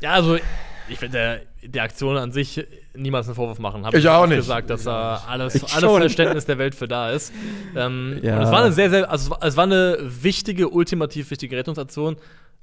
Ja, 0.00 0.12
also 0.12 0.36
ich 0.88 0.98
finde 0.98 1.18
der, 1.62 1.70
der 1.70 1.82
Aktion 1.84 2.16
an 2.16 2.32
sich 2.32 2.66
niemals 2.94 3.26
einen 3.28 3.36
Vorwurf 3.36 3.60
machen. 3.60 3.86
Hab 3.86 3.94
Ich 3.94 4.02
schon 4.02 4.10
auch 4.12 4.26
nicht. 4.26 4.38
gesagt, 4.38 4.70
dass 4.70 4.82
da 4.84 5.22
alles, 5.28 5.54
Ich 5.54 5.62
alles. 5.74 5.84
Verständnis 5.84 6.46
der 6.46 6.58
Welt 6.58 6.74
für 6.74 6.88
da 6.88 7.10
ist. 7.10 7.32
Ähm, 7.76 8.18
Ja. 8.22 8.38
Und 8.38 8.42
es 8.42 8.50
war 8.50 8.62
eine 8.64 8.72
sehr, 8.72 8.90
sehr, 8.90 9.08
also 9.08 9.24
es 9.26 9.30
war- 9.30 9.46
es 9.46 9.56
war 9.56 9.64
eine 9.64 9.98
wichtige, 10.00 10.68
ultimativ 10.68 11.30
wichtige 11.30 11.56
Rettungsaktion, 11.56 12.16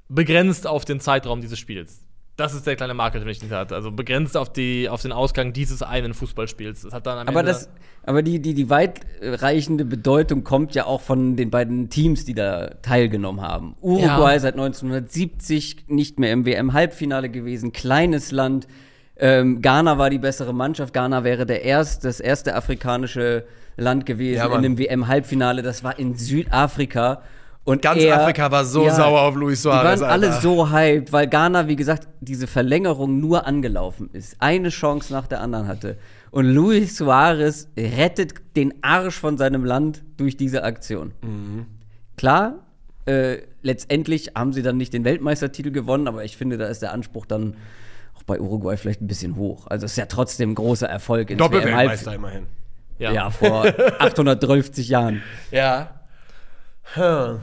begrenzt 0.08 0.66
auf 0.66 0.84
den 0.84 1.00
Zeitraum 1.00 1.40
dieses 1.40 1.58
Spiels. 1.58 2.02
Das 2.36 2.52
ist 2.52 2.66
der 2.66 2.76
kleine 2.76 2.92
Marker, 2.92 3.18
den 3.18 3.28
ich 3.28 3.42
nicht 3.42 3.52
hatte. 3.52 3.74
Also 3.74 3.90
begrenzt 3.90 4.36
auf, 4.36 4.52
die, 4.52 4.90
auf 4.90 5.00
den 5.00 5.10
Ausgang 5.10 5.54
dieses 5.54 5.82
einen 5.82 6.12
Fußballspiels. 6.12 6.82
Das 6.82 6.92
hat 6.92 7.06
dann 7.06 7.18
am 7.18 7.28
Aber, 7.28 7.40
Ende 7.40 7.52
das, 7.52 7.70
aber 8.04 8.22
die, 8.22 8.40
die, 8.40 8.52
die 8.52 8.68
weitreichende 8.68 9.86
Bedeutung 9.86 10.44
kommt 10.44 10.74
ja 10.74 10.84
auch 10.84 11.00
von 11.00 11.36
den 11.36 11.50
beiden 11.50 11.88
Teams, 11.88 12.26
die 12.26 12.34
da 12.34 12.74
teilgenommen 12.82 13.40
haben. 13.40 13.74
Uruguay 13.80 14.34
Ja. 14.34 14.38
seit 14.38 14.52
1970 14.54 15.86
nicht 15.88 16.18
mehr 16.18 16.30
im 16.32 16.44
WM-Halbfinale 16.44 17.30
gewesen, 17.30 17.72
kleines 17.72 18.32
Land. 18.32 18.66
Ähm, 19.16 19.62
Ghana 19.62 19.96
war 19.96 20.10
die 20.10 20.18
bessere 20.18 20.52
Mannschaft. 20.52 20.92
Ghana 20.92 21.24
wäre 21.24 21.46
der 21.46 21.62
erst, 21.62 22.04
das 22.04 22.20
erste 22.20 22.54
afrikanische 22.54 23.46
Land 23.78 24.04
gewesen 24.04 24.36
Ja, 24.36 24.54
in 24.54 24.62
dem 24.62 24.78
WM-Halbfinale. 24.78 25.62
Das 25.62 25.82
war 25.84 25.98
in 25.98 26.16
Südafrika. 26.16 27.22
Und 27.66 27.82
Ganz 27.82 28.00
er- 28.02 28.22
Afrika 28.22 28.50
war 28.50 28.64
so 28.64 28.88
sauer 28.88 29.20
auf 29.20 29.34
Luis 29.34 29.58
Die 29.58 29.62
Suarez, 29.64 30.00
waren 30.00 30.08
alle 30.10 30.28
Alter. 30.28 30.40
so 30.40 30.70
hyped, 30.70 31.12
weil 31.12 31.26
Ghana, 31.26 31.66
wie 31.68 31.76
gesagt, 31.76 32.08
diese 32.20 32.46
Verlängerung 32.46 33.20
nur 33.20 33.44
angelaufen 33.46 34.08
ist. 34.12 34.36
Eine 34.38 34.68
Chance 34.70 35.12
nach 35.12 35.26
der 35.26 35.40
anderen 35.40 35.66
hatte. 35.66 35.98
Und 36.30 36.46
Luis 36.46 36.96
Suarez 36.96 37.68
rettet 37.76 38.34
den 38.56 38.72
Arsch 38.82 39.18
von 39.18 39.36
seinem 39.36 39.64
Land 39.64 40.04
durch 40.16 40.36
diese 40.36 40.62
Aktion. 40.62 41.12
Klar, 42.16 42.54
äh, 43.06 43.38
letztendlich 43.62 44.32
haben 44.36 44.52
sie 44.52 44.62
dann 44.62 44.76
nicht 44.76 44.92
den 44.92 45.04
Weltmeistertitel 45.04 45.70
gewonnen, 45.72 46.06
aber 46.08 46.24
ich 46.24 46.36
finde, 46.36 46.58
da 46.58 46.66
ist 46.66 46.82
der 46.82 46.92
Anspruch 46.92 47.26
dann 47.26 47.56
auch 48.16 48.22
bei 48.22 48.40
Uruguay 48.40 48.76
vielleicht 48.76 49.00
ein 49.02 49.06
bisschen 49.08 49.34
hoch. 49.36 49.66
Also 49.66 49.86
es 49.86 49.92
ist 49.92 49.98
ja 49.98 50.06
trotzdem 50.06 50.52
ein 50.52 50.54
großer 50.54 50.88
Erfolg 50.88 51.36
Doppelweltmeister 51.36 52.14
immerhin. 52.14 52.46
ja. 53.00 53.10
Ja, 53.12 53.30
vor 53.30 53.66
830 53.98 54.88
Jahren. 54.88 55.20
Ja. 55.50 55.90
Hm. 56.94 57.40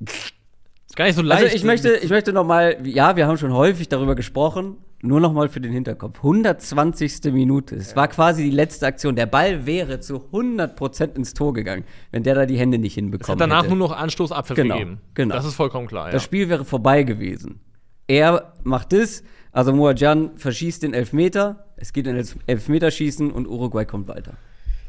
Ist 0.00 0.96
gar 0.96 1.06
nicht 1.06 1.16
so 1.16 1.22
leicht. 1.22 1.42
Also 1.44 1.56
ich 1.56 1.64
möchte, 1.64 1.96
ich 1.96 2.10
möchte 2.10 2.32
noch 2.32 2.44
mal, 2.44 2.78
ja, 2.86 3.16
wir 3.16 3.26
haben 3.26 3.38
schon 3.38 3.52
häufig 3.52 3.88
darüber 3.88 4.14
gesprochen, 4.14 4.76
nur 5.02 5.20
noch 5.20 5.32
mal 5.32 5.48
für 5.48 5.60
den 5.60 5.72
Hinterkopf. 5.72 6.18
120. 6.18 7.32
Minute. 7.32 7.76
Es 7.76 7.94
war 7.96 8.08
quasi 8.08 8.44
die 8.44 8.50
letzte 8.50 8.86
Aktion. 8.86 9.14
Der 9.14 9.26
Ball 9.26 9.66
wäre 9.66 10.00
zu 10.00 10.16
100% 10.32 11.14
ins 11.16 11.34
Tor 11.34 11.52
gegangen, 11.52 11.84
wenn 12.12 12.22
der 12.22 12.34
da 12.34 12.46
die 12.46 12.56
Hände 12.58 12.78
nicht 12.78 12.92
es 12.92 12.94
hinbekommen 12.96 13.40
hat 13.40 13.40
danach 13.50 13.64
hätte. 13.64 13.76
nur 13.76 13.88
noch 13.88 13.96
Anstoßabpfiff 13.96 14.56
Genau, 14.56 14.74
gegeben. 14.74 15.00
genau. 15.14 15.34
Das 15.34 15.44
ist 15.44 15.54
vollkommen 15.54 15.86
klar. 15.86 16.06
Ja. 16.06 16.12
Das 16.12 16.22
Spiel 16.22 16.48
wäre 16.48 16.64
vorbei 16.64 17.02
gewesen. 17.02 17.60
Er 18.08 18.54
macht 18.62 18.92
es, 18.92 19.22
also 19.52 19.72
Moajan 19.72 20.36
verschießt 20.38 20.82
den 20.82 20.94
Elfmeter, 20.94 21.66
es 21.76 21.92
geht 21.92 22.06
in 22.06 22.16
Elf- 22.16 22.36
Elfmeterschießen 22.46 23.30
und 23.30 23.46
Uruguay 23.46 23.84
kommt 23.84 24.08
weiter. 24.08 24.34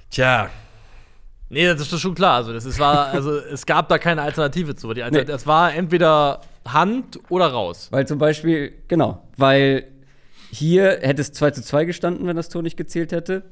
Tja. 0.10 0.50
Nee, 1.50 1.66
das 1.66 1.82
ist 1.82 2.00
schon 2.00 2.16
klar. 2.16 2.36
Also, 2.36 2.54
das 2.54 2.66
ist, 2.66 2.78
war, 2.80 3.08
also 3.08 3.36
es 3.52 3.66
gab 3.66 3.88
da 3.90 3.98
keine 3.98 4.22
Alternative 4.22 4.76
zu. 4.76 4.94
Die 4.94 5.04
Alter, 5.04 5.24
Nee. 5.24 5.32
Es 5.32 5.48
war 5.48 5.74
entweder 5.74 6.42
Hand 6.68 7.20
oder 7.30 7.48
raus. 7.48 7.88
Weil 7.92 8.06
zum 8.08 8.18
Beispiel, 8.20 8.74
genau, 8.88 9.22
weil 9.38 9.86
hier 10.52 11.00
hätte 11.02 11.22
es 11.22 11.32
2 11.34 11.52
zu 11.52 11.62
2 11.62 11.86
gestanden, 11.86 12.28
wenn 12.28 12.36
das 12.36 12.50
Tor 12.50 12.62
nicht 12.62 12.78
gezählt 12.78 13.12
hätte. 13.12 13.44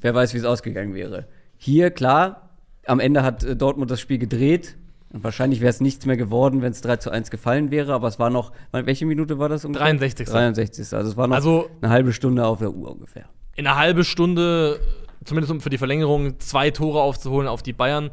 Wer 0.00 0.14
weiß, 0.14 0.34
wie 0.34 0.38
es 0.38 0.44
ausgegangen 0.44 0.94
wäre. 0.94 1.26
Hier, 1.56 1.90
klar, 1.90 2.50
am 2.86 3.00
Ende 3.00 3.22
hat 3.24 3.42
äh, 3.42 3.56
Dortmund 3.56 3.90
das 3.90 4.00
Spiel 4.00 4.18
gedreht. 4.18 4.76
Und 5.10 5.24
wahrscheinlich 5.24 5.60
wäre 5.60 5.70
es 5.70 5.80
nichts 5.80 6.04
mehr 6.06 6.18
geworden, 6.18 6.60
wenn 6.60 6.70
es 6.70 6.82
3 6.82 6.98
zu 6.98 7.10
1 7.10 7.30
gefallen 7.30 7.70
wäre, 7.70 7.94
aber 7.94 8.08
es 8.08 8.18
war 8.18 8.28
noch, 8.28 8.52
welche 8.72 9.06
Minute 9.06 9.38
war 9.38 9.48
das 9.48 9.64
ungefähr? 9.64 9.86
63. 9.88 10.28
63. 10.28 10.92
Also 10.94 11.10
es 11.10 11.16
war 11.16 11.26
noch 11.26 11.34
Also- 11.36 11.70
eine 11.80 11.90
halbe 11.90 12.12
Stunde 12.12 12.44
auf 12.46 12.58
der 12.58 12.70
Uhr 12.72 12.92
ungefähr. 12.92 13.24
In 13.56 13.66
einer 13.66 13.76
halben 13.76 14.04
Stunde, 14.04 14.78
zumindest 15.24 15.50
um 15.52 15.60
für 15.60 15.70
die 15.70 15.78
Verlängerung, 15.78 16.38
zwei 16.40 16.70
Tore 16.70 17.00
aufzuholen 17.00 17.48
auf 17.48 17.62
die 17.62 17.72
Bayern. 17.72 18.10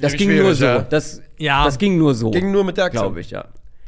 Das 0.00 0.12
ging 0.14 0.36
nur 0.36 0.54
so. 0.54 0.64
ja. 0.64 0.78
Das, 0.82 1.20
Ja. 1.38 1.64
das 1.64 1.78
ging 1.78 1.98
nur 1.98 2.14
so. 2.14 2.30
Ging 2.30 2.52
nur 2.52 2.64
mit 2.64 2.76
der 2.76 2.84
Aktion. 2.84 3.04
Glaube 3.06 3.20
ich, 3.20 3.30
ja. 3.32 3.46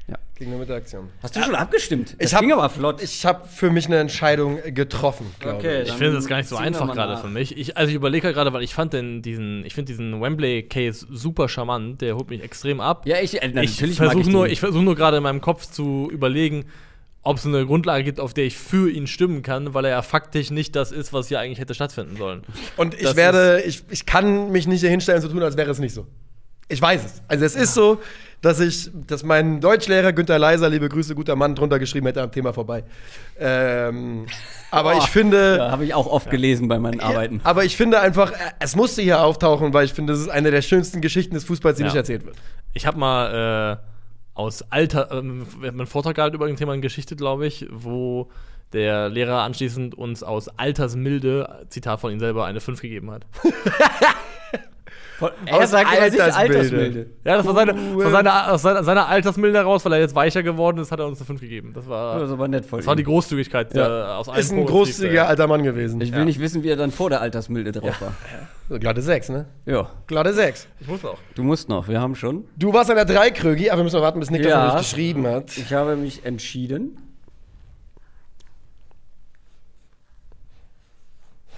ja. 0.09 0.17
Ging 0.35 0.51
nur 0.51 0.59
mit 0.59 0.69
der 0.69 0.77
Aktion. 0.77 1.09
Hast 1.23 1.37
du 1.37 1.43
schon 1.43 1.55
abgestimmt? 1.55 2.17
Das 2.19 2.31
Ich 2.31 2.35
hab- 2.35 2.41
ging 2.41 2.53
aber 2.53 2.69
flott. 2.69 3.01
Ich 3.01 3.25
habe 3.25 3.47
für 3.47 3.71
mich 3.71 3.87
eine 3.87 3.99
Entscheidung 4.01 4.59
getroffen, 4.75 5.27
glaube 5.39 5.59
Okay. 5.59 5.83
ich. 5.83 5.89
Ich 5.91 5.95
finde 5.95 6.15
das 6.15 6.27
gar 6.27 6.39
nicht 6.39 6.49
so 6.49 6.57
einfach 6.57 6.93
gerade 6.93 7.19
für 7.19 7.29
mich. 7.29 7.57
Ich, 7.57 7.77
also 7.77 7.89
ich 7.91 7.95
überlege 7.95 8.33
gerade, 8.33 8.53
weil 8.53 8.65
ich 8.65 8.75
fand 8.75 8.93
den, 8.95 9.23
diesen, 9.23 9.65
ich 9.65 9.75
finde 9.75 9.93
diesen 9.93 10.21
Wembley-Case 10.21 11.07
super 11.09 11.49
charmant. 11.49 12.01
Der 12.01 12.17
holt 12.17 12.29
mich 12.31 12.43
extrem 12.43 12.81
ab. 12.81 13.07
Ja, 13.07 13.21
ich, 13.21 13.41
äh, 13.41 13.47
ich 13.47 13.55
natürlich 13.55 13.99
mag 14.01 14.09
versuche 14.09 14.23
ich 14.23 14.29
nur, 14.29 14.49
ich 14.49 14.59
versuche 14.59 14.83
nur 14.83 14.97
gerade 14.97 15.19
in 15.19 15.23
meinem 15.23 15.41
Kopf 15.41 15.67
zu 15.71 16.09
überlegen, 16.11 16.65
ob 17.23 17.37
es 17.39 17.47
eine 17.47 17.65
Grundlage 17.67 18.03
gibt, 18.05 18.19
auf 18.21 18.35
der 18.35 18.45
ich 18.45 18.57
für 18.59 18.91
ihn 18.91 19.07
stimmen 19.07 19.43
kann, 19.43 19.75
weil 19.75 19.85
er 19.85 19.91
ja 19.93 20.03
faktisch 20.03 20.51
nicht 20.51 20.75
das 20.75 20.91
ist, 20.93 21.13
was 21.13 21.29
hier 21.29 21.39
eigentlich 21.39 21.61
hätte 21.61 21.75
stattfinden 21.75 22.17
sollen. 22.17 22.43
Und 22.77 22.95
ich 22.95 23.03
Das 23.03 23.17
werde, 23.17 23.63
ich, 23.63 23.83
ich 23.91 24.07
kann 24.07 24.51
mich 24.51 24.67
nicht 24.67 24.81
hier 24.81 24.91
hinstellen, 24.91 25.23
so 25.23 25.29
tun, 25.29 25.43
als 25.43 25.57
wäre 25.57 25.71
es 25.71 25.79
nicht 25.79 25.95
so. 25.95 26.07
Ich 26.69 26.81
weiß 26.83 27.05
es. 27.05 27.23
Also 27.29 27.45
es 27.45 27.55
ist 27.55 27.75
so, 27.75 28.01
dass 28.41 28.59
ich, 28.59 28.91
dass 29.07 29.23
mein 29.25 29.61
Deutschlehrer 29.61 30.13
Günther 30.13 30.39
Leiser, 30.39 30.69
liebe 30.71 30.89
Grüße, 30.89 31.15
guter 31.15 31.37
Mann, 31.37 31.55
drunter 31.55 31.79
geschrieben 31.79 32.07
hätte 32.07 32.23
am 32.23 32.33
Thema 32.33 32.53
vorbei. 32.53 32.83
Ähm, 33.39 34.27
aber 34.71 34.97
ich 34.97 35.05
finde, 35.05 35.57
Ja, 35.59 35.71
habe 35.71 35.85
ich 35.85 35.95
auch 35.95 36.07
oft 36.07 36.31
gelesen 36.31 36.67
bei 36.69 36.79
meinen 36.79 37.01
Arbeiten. 37.01 37.41
aber 37.45 37.65
ich 37.65 37.77
finde 37.77 38.01
einfach, 38.01 38.33
äh, 38.33 38.37
es 38.59 38.75
musste 38.75 39.03
hier 39.03 39.23
auftauchen, 39.23 39.73
weil 39.75 39.85
ich 39.85 39.93
finde, 39.93 40.13
das 40.15 40.21
ist 40.23 40.29
eine 40.29 40.51
der 40.51 40.63
schönsten 40.63 41.01
Geschichten 41.01 41.35
des 41.35 41.45
Fußballs, 41.45 41.77
die 41.77 41.83
Ja. 41.83 41.89
nicht 41.89 41.97
erzählt 41.97 42.25
wird. 42.25 42.37
Ich 42.75 42.87
habe 42.87 42.99
mal 42.99 43.79
äh, 43.85 43.92
aus 44.35 44.63
Alter, 44.71 45.11
ähm, 45.13 45.47
wir 45.61 45.69
haben 45.69 45.81
einen 45.81 45.87
Vortrag 45.87 46.17
gehalten 46.17 46.37
über 46.37 46.47
irgendein 46.47 46.67
Thema 46.67 46.75
in 46.75 46.83
Geschichte, 46.83 47.17
glaube 47.17 47.47
ich, 47.47 47.67
wo 47.71 48.31
der 48.73 49.09
Lehrer 49.09 49.43
anschließend 49.43 49.95
uns 49.95 50.23
aus 50.23 50.49
Altersmilde, 50.49 51.67
Zitat 51.69 52.01
von 52.01 52.13
ihm 52.13 52.21
selber, 52.21 52.47
eine 52.47 52.61
5 52.61 52.81
gegeben 52.81 53.11
hat. 53.11 53.27
Von, 55.19 55.31
Aus 55.51 55.61
er 55.61 55.67
sagt 55.67 55.93
immer 55.97 56.11
sich 56.11 56.23
Altersmilde. 56.23 56.59
Altersmilde. 56.59 57.07
Ja, 57.25 57.37
das 57.37 57.47
war 57.47 57.55
seine, 57.55 57.75
Cool. 57.75 58.03
von 58.03 58.13
seiner, 58.13 58.53
aus 58.53 58.63
seiner, 58.63 58.83
seiner 58.85 59.09
Altersmilde 59.09 59.59
heraus, 59.59 59.85
weil 59.85 59.93
er 59.93 60.01
jetzt 60.01 60.15
weicher 60.15 60.43
geworden 60.43 60.79
ist, 60.79 60.91
hat 60.91 60.99
er 60.99 61.07
uns 61.07 61.19
eine 61.21 61.27
5 61.27 61.41
gegeben. 61.41 61.73
Das 61.75 61.89
war, 61.89 62.19
Das 62.19 62.31
aber 62.31 62.49
nett 62.49 62.67
voll. 62.67 62.81
das 62.81 62.87
war 62.87 62.97
die 62.97 63.05
Großzügigkeit 63.05 63.75
Ja. 63.75 63.87
äh, 63.87 64.15
aus 64.17 64.29
allen 64.29 64.41
Ist 64.41 64.53
ein 64.53 64.67
großzügiger 64.67 65.29
alter 65.29 65.47
Mann 65.47 65.63
gewesen. 65.63 66.01
Ich 66.01 66.13
will 66.13 66.25
nicht 66.25 66.41
wissen, 66.41 66.63
wie 66.63 66.69
er 66.69 66.77
dann 66.77 66.91
vor 66.91 67.11
der 67.11 67.21
Altersmilde 67.21 67.73
drauf 67.73 68.01
war. 68.01 68.15
So, 68.69 68.79
glatte 68.79 69.03
6, 69.03 69.29
ne? 69.29 69.47
Ja. 69.67 69.91
Glatte 70.07 70.33
6. 70.33 70.67
Ich 70.81 70.89
muss 70.89 71.03
noch. 71.03 71.19
Du 71.35 71.43
musst 71.43 71.69
noch, 71.69 71.89
wir 71.89 72.01
haben 72.01 72.15
schon. 72.15 72.45
Du 72.57 72.73
warst 72.73 72.91
an 72.91 72.97
der 72.97 73.05
3, 73.05 73.31
Krögi, 73.31 73.71
aber 73.71 73.81
wir 73.81 73.85
müssen 73.85 73.97
noch 73.97 74.03
warten, 74.03 74.19
bis 74.19 74.31
Niklas 74.31 74.51
Ja. 74.51 74.67
noch 74.67 74.75
nicht 74.79 74.91
geschrieben 74.91 75.27
hat. 75.27 75.57
Ich 75.57 75.73
habe 75.73 75.95
mich 75.97 76.25
entschieden. 76.25 76.97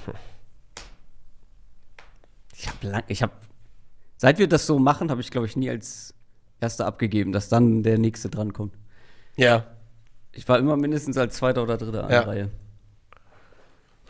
Ich 0.06 0.12
habe 2.84 2.92
lang, 2.92 3.04
ich 3.08 3.22
habe, 3.22 3.32
seit 4.16 4.38
wir 4.38 4.48
das 4.48 4.66
so 4.66 4.78
machen, 4.78 5.10
habe 5.10 5.20
ich 5.20 5.30
glaube 5.30 5.46
ich 5.46 5.56
nie 5.56 5.70
als 5.70 6.14
erster 6.60 6.86
abgegeben, 6.86 7.32
dass 7.32 7.48
dann 7.48 7.82
der 7.82 7.98
nächste 7.98 8.28
drankommt. 8.30 8.74
Ja. 9.36 9.64
Ich 10.32 10.48
war 10.48 10.58
immer 10.58 10.76
mindestens 10.76 11.16
als 11.16 11.36
zweiter 11.36 11.62
oder 11.62 11.76
dritter 11.76 12.04
an 12.04 12.10
Ja. 12.10 12.20
der 12.22 12.26
Reihe. 12.28 12.50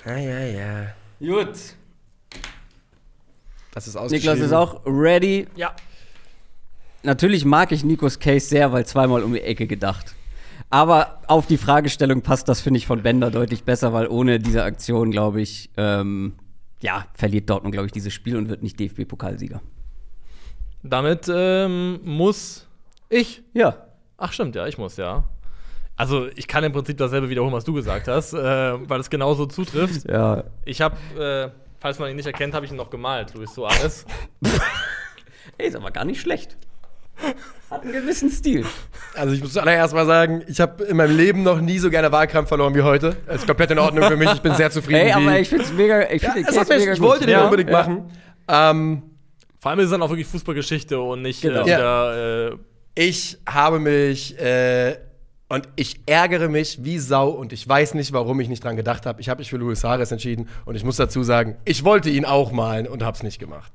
Ja, 0.06 0.16
ja, 0.16 0.40
ja. 0.40 0.86
Gut. 1.20 1.56
Das 3.72 3.86
ist 3.88 3.96
ausgeschrieben. 3.96 4.32
Niklas 4.34 4.46
ist 4.46 4.52
auch 4.52 4.82
ready. 4.86 5.46
Ja. 5.56 5.74
Natürlich 7.02 7.44
mag 7.44 7.72
ich 7.72 7.84
Nikos 7.84 8.18
Case 8.18 8.46
sehr, 8.46 8.72
weil 8.72 8.86
zweimal 8.86 9.22
um 9.22 9.32
die 9.32 9.40
Ecke 9.40 9.66
gedacht. 9.66 10.14
Aber 10.70 11.20
auf 11.26 11.46
die 11.46 11.58
Fragestellung 11.58 12.22
passt 12.22 12.48
das, 12.48 12.60
finde 12.60 12.78
ich, 12.78 12.86
von 12.86 13.02
Bender 13.02 13.30
deutlich 13.30 13.64
besser, 13.64 13.92
weil 13.92 14.06
ohne 14.08 14.38
diese 14.40 14.62
Aktion, 14.64 15.10
glaube 15.10 15.40
ich, 15.40 15.70
ähm, 15.76 16.34
ja, 16.84 17.06
verliert 17.14 17.48
Dortmund, 17.48 17.72
glaube 17.72 17.86
ich, 17.86 17.92
dieses 17.92 18.12
Spiel 18.12 18.36
und 18.36 18.48
wird 18.48 18.62
nicht 18.62 18.78
DFB-Pokalsieger. 18.78 19.60
Damit 20.82 21.30
ähm, 21.32 22.00
muss 22.04 22.68
ich. 23.08 23.42
Ja. 23.54 23.86
Ach, 24.18 24.32
stimmt, 24.32 24.54
ja, 24.54 24.66
ich 24.66 24.78
muss, 24.78 24.96
ja. 24.96 25.24
Also, 25.96 26.28
ich 26.34 26.46
kann 26.46 26.64
im 26.64 26.72
Prinzip 26.72 26.98
dasselbe 26.98 27.28
wiederholen, 27.28 27.52
was 27.52 27.64
du 27.64 27.72
gesagt 27.72 28.08
hast, 28.08 28.34
äh, 28.34 28.38
weil 28.88 29.00
es 29.00 29.10
genauso 29.10 29.46
zutrifft. 29.46 30.08
Ja. 30.08 30.44
Ich 30.64 30.80
habe 30.80 30.96
äh, 31.18 31.64
falls 31.84 31.98
man 31.98 32.08
ihn 32.08 32.16
nicht 32.16 32.24
erkennt, 32.24 32.54
habe 32.54 32.64
ich 32.64 32.72
ihn 32.72 32.78
noch 32.78 32.88
gemalt, 32.88 33.34
Luis 33.34 33.52
Suarez. 33.52 34.06
Ey, 35.58 35.68
ist 35.68 35.76
aber 35.76 35.90
gar 35.90 36.06
nicht 36.06 36.18
schlecht. 36.18 36.56
Hat 37.70 37.82
einen 37.82 37.92
gewissen 37.92 38.30
Stil. 38.30 38.64
Also 39.14 39.34
ich 39.34 39.40
muss 39.40 39.52
zuallererst 39.52 39.94
mal 39.94 40.06
sagen, 40.06 40.42
ich 40.46 40.60
habe 40.60 40.84
in 40.84 40.96
meinem 40.96 41.16
Leben 41.16 41.42
noch 41.42 41.60
nie 41.60 41.78
so 41.78 41.90
gerne 41.90 42.10
Wahlkampf 42.12 42.48
verloren 42.48 42.74
wie 42.74 42.82
heute. 42.82 43.16
Es 43.26 43.36
ist 43.42 43.46
komplett 43.46 43.70
in 43.70 43.78
Ordnung 43.78 44.04
für 44.08 44.16
mich. 44.16 44.32
Ich 44.32 44.40
bin 44.42 44.54
sehr 44.54 44.70
zufrieden. 44.70 45.00
Ey, 45.00 45.08
wie- 45.08 45.12
aber 45.12 45.38
ich 45.38 45.48
find's 45.48 45.72
mega. 45.72 46.02
Ich 46.10 46.22
ja, 46.22 46.32
find 46.32 46.46
den 46.48 46.54
es 46.56 46.68
mega 46.68 46.92
ich 46.92 46.98
gut. 46.98 47.08
wollte 47.08 47.26
den 47.26 47.32
Ja, 47.32 47.44
unbedingt 47.44 47.70
ja. 47.70 47.78
machen. 47.78 48.10
Ähm, 48.48 49.02
Vor 49.60 49.70
allem 49.70 49.80
ist 49.80 49.86
es 49.86 49.90
dann 49.92 50.02
auch 50.02 50.10
wirklich 50.10 50.26
Fußballgeschichte 50.26 51.00
und 51.00 51.22
nicht 51.22 51.40
Genau. 51.42 51.64
äh, 51.64 51.70
Ja. 51.70 51.76
wieder, 51.78 52.50
äh, 52.52 52.56
ich 52.96 53.38
habe 53.48 53.80
mich 53.80 54.38
äh, 54.38 54.96
und 55.48 55.68
ich 55.76 56.00
ärgere 56.06 56.48
mich 56.48 56.84
wie 56.84 56.98
Sau 56.98 57.30
und 57.30 57.52
ich 57.52 57.66
weiß 57.68 57.94
nicht, 57.94 58.12
warum 58.12 58.38
ich 58.40 58.48
nicht 58.48 58.62
dran 58.62 58.76
gedacht 58.76 59.06
habe. 59.06 59.20
Ich 59.20 59.28
habe 59.28 59.38
mich 59.38 59.50
für 59.50 59.56
Luis 59.56 59.80
Suarez 59.80 60.10
entschieden 60.12 60.48
und 60.66 60.74
ich 60.74 60.84
muss 60.84 60.96
dazu 60.96 61.22
sagen, 61.22 61.56
ich 61.64 61.84
wollte 61.84 62.10
ihn 62.10 62.24
auch 62.24 62.52
malen 62.52 62.86
und 62.86 63.02
habe 63.02 63.16
es 63.16 63.22
nicht 63.22 63.38
gemacht. 63.38 63.72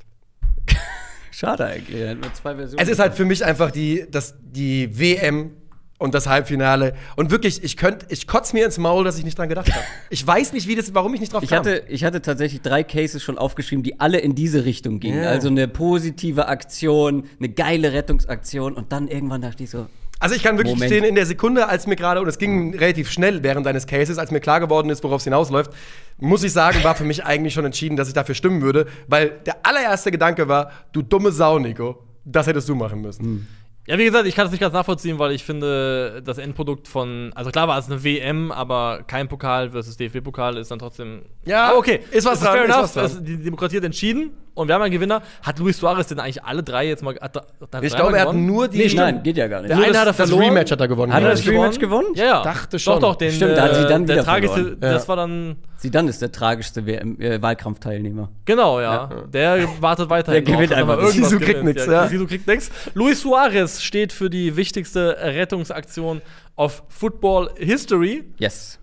Schade 1.39 1.65
eigentlich. 1.65 2.05
Hat 2.09 2.19
nur 2.19 2.33
zwei 2.33 2.55
Versionen. 2.55 2.83
Es 2.83 2.89
ist 2.89 2.99
halt 2.99 3.13
für 3.13 3.23
mich 3.23 3.45
einfach 3.45 3.71
die, 3.71 4.05
das, 4.11 4.35
die 4.41 4.99
WM 4.99 5.51
und 5.97 6.13
das 6.13 6.27
Halbfinale. 6.27 6.95
Und 7.15 7.31
wirklich, 7.31 7.63
ich 7.63 7.77
könnte, 7.77 8.07
ich 8.09 8.27
kotze 8.27 8.53
mir 8.55 8.65
ins 8.65 8.77
Maul, 8.77 9.05
dass 9.05 9.17
ich 9.17 9.23
nicht 9.23 9.37
dran 9.37 9.47
gedacht 9.47 9.71
habe. 9.71 9.85
Ich 10.09 10.25
weiß 10.25 10.51
nicht, 10.51 10.67
wie 10.67 10.75
das, 10.75 10.93
warum 10.93 11.13
ich 11.13 11.21
nicht 11.21 11.31
drauf 11.31 11.43
Ich 11.43 11.49
kam. 11.49 11.59
hatte, 11.59 11.83
ich 11.87 12.03
hatte 12.03 12.21
tatsächlich 12.21 12.61
drei 12.61 12.83
Cases 12.83 13.23
schon 13.23 13.37
aufgeschrieben, 13.37 13.83
die 13.83 14.01
alle 14.01 14.17
in 14.19 14.35
diese 14.35 14.65
Richtung 14.65 14.99
gingen. 14.99 15.23
Ja. 15.23 15.29
Also 15.29 15.47
eine 15.47 15.69
positive 15.69 16.47
Aktion, 16.49 17.23
eine 17.37 17.47
geile 17.49 17.93
Rettungsaktion 17.93 18.73
und 18.73 18.91
dann 18.91 19.07
irgendwann 19.07 19.41
dachte 19.41 19.63
ich 19.63 19.69
so, 19.69 19.87
Also 20.19 20.35
ich 20.35 20.43
kann 20.43 20.57
wirklich 20.57 20.75
Moment. 20.75 20.91
stehen 20.91 21.03
in 21.05 21.15
der 21.15 21.25
Sekunde, 21.25 21.67
als 21.69 21.87
mir 21.87 21.95
gerade, 21.95 22.19
und 22.21 22.27
es 22.27 22.37
ging 22.37 22.75
relativ 22.77 23.09
schnell 23.09 23.41
während 23.41 23.65
deines 23.65 23.87
Cases, 23.87 24.17
als 24.17 24.31
mir 24.31 24.41
klar 24.41 24.59
geworden 24.59 24.89
ist, 24.89 25.01
worauf 25.03 25.21
es 25.21 25.23
hinausläuft, 25.23 25.71
muss 26.17 26.43
ich 26.43 26.51
sagen, 26.51 26.83
war 26.83 26.93
für 26.95 27.05
mich 27.05 27.23
eigentlich 27.25 27.53
schon 27.53 27.63
entschieden, 27.65 27.95
dass 27.95 28.09
ich 28.09 28.13
dafür 28.13 28.35
stimmen 28.35 28.61
würde, 28.61 28.85
weil 29.07 29.29
der 29.45 29.65
allererste 29.65 30.11
Gedanke 30.11 30.47
war, 30.49 30.71
du 30.91 31.01
dumme 31.01 31.31
Sau, 31.31 31.57
Nico, 31.57 32.03
das 32.25 32.47
hättest 32.47 32.67
du 32.67 32.75
machen 32.75 33.01
müssen. 33.01 33.47
Ja, 33.87 33.97
wie 33.97 34.05
gesagt, 34.05 34.27
ich 34.27 34.35
kann 34.35 34.45
das 34.45 34.51
nicht 34.51 34.59
ganz 34.59 34.73
nachvollziehen, 34.73 35.17
weil 35.17 35.31
ich 35.31 35.43
finde, 35.43 36.21
das 36.23 36.37
Endprodukt 36.37 36.87
von, 36.87 37.31
also 37.33 37.49
klar 37.49 37.67
war 37.67 37.79
es 37.79 37.87
eine 37.89 38.03
WM, 38.03 38.51
aber 38.51 39.01
kein 39.07 39.27
Pokal 39.27 39.71
versus 39.71 39.97
DFB-Pokal 39.97 40.57
ist 40.57 40.69
dann 40.69 40.77
trotzdem. 40.77 41.21
Ja, 41.45 41.69
aber 41.69 41.77
okay, 41.79 42.01
ist 42.11 42.25
was 42.25 42.35
Es 42.35 42.41
dran, 42.41 42.53
Fair 42.53 42.63
ist 42.65 42.69
enough. 42.69 42.81
was 42.83 42.93
dran. 42.93 43.05
Es- 43.05 43.23
die 43.23 43.37
Demokratie 43.37 43.77
hat 43.77 43.83
entschieden 43.85 44.31
und 44.53 44.67
wir 44.67 44.75
haben 44.75 44.81
einen 44.81 44.91
Gewinner. 44.93 45.21
Hat 45.41 45.59
Luis 45.59 45.77
Suarez 45.77 46.07
denn 46.07 46.19
eigentlich 46.19 46.43
alle 46.43 46.63
drei 46.63 46.87
jetzt 46.87 47.03
mal? 47.03 47.15
Hat, 47.21 47.35
hat 47.37 47.83
Ich 47.83 47.95
glaube, 47.95 48.17
er 48.17 48.27
hat 48.27 48.35
nur 48.35 48.67
die. 48.67 48.77
nee, 48.79 48.93
nein, 48.93 49.23
geht 49.23 49.37
ja 49.37 49.47
gar 49.47 49.61
nicht. 49.61 49.69
Der 49.69 49.77
Nur 49.77 49.85
eine 49.85 49.93
das- 49.93 50.01
hat 50.01 50.07
er 50.07 50.13
das 50.13 50.29
verloren. 50.29 50.49
Rematch 50.53 50.71
hat 50.71 50.81
er 50.81 50.87
gewonnen. 50.87 51.13
Hat 51.13 51.23
er 51.23 51.29
das 51.29 51.39
ich. 51.41 51.49
Rematch 51.49 51.79
gewonnen? 51.79 52.07
Ja, 52.15 52.25
ja. 52.25 52.43
Dachte 52.43 52.79
schon. 52.79 52.93
Doch, 52.99 53.09
doch, 53.11 53.15
den, 53.15 53.31
Stimmt, 53.31 53.57
da 53.57 53.63
hat 53.63 53.75
sie 53.75 53.87
dann 53.87 54.05
der 54.05 54.15
wieder 54.17 54.25
tragischste, 54.25 54.55
verloren. 54.61 54.81
das 54.81 55.03
Ja. 55.03 55.07
war 55.07 55.15
dann, 55.15 55.55
Zidane 55.77 56.09
ist 56.09 56.21
der 56.21 56.31
tragischste 56.31 56.85
WM, 56.85 57.19
äh, 57.19 57.41
Wahlkampfteilnehmer. 57.41 58.29
genau, 58.45 58.79
ja. 58.81 59.09
Der 59.31 59.67
wartet 59.79 60.09
weiterhin. 60.09 60.43
Der 60.45 60.53
gewinnt 60.55 60.73
einfach 60.73 61.07
Zizou 61.09 61.39
kriegt 61.39 61.63
nix, 61.63 61.85
ja. 61.85 61.91
ja. 62.03 62.07
Zizou 62.07 62.25
kriegt 62.27 62.47
nix. 62.47 62.69
Luis 62.93 63.21
Suarez 63.21 63.81
steht 63.81 64.11
für 64.13 64.29
die 64.29 64.55
wichtigste 64.55 65.17
Rettungsaktion 65.21 66.21
of 66.55 66.83
Football 66.89 67.49
History. 67.57 68.23
Yes. 68.37 68.79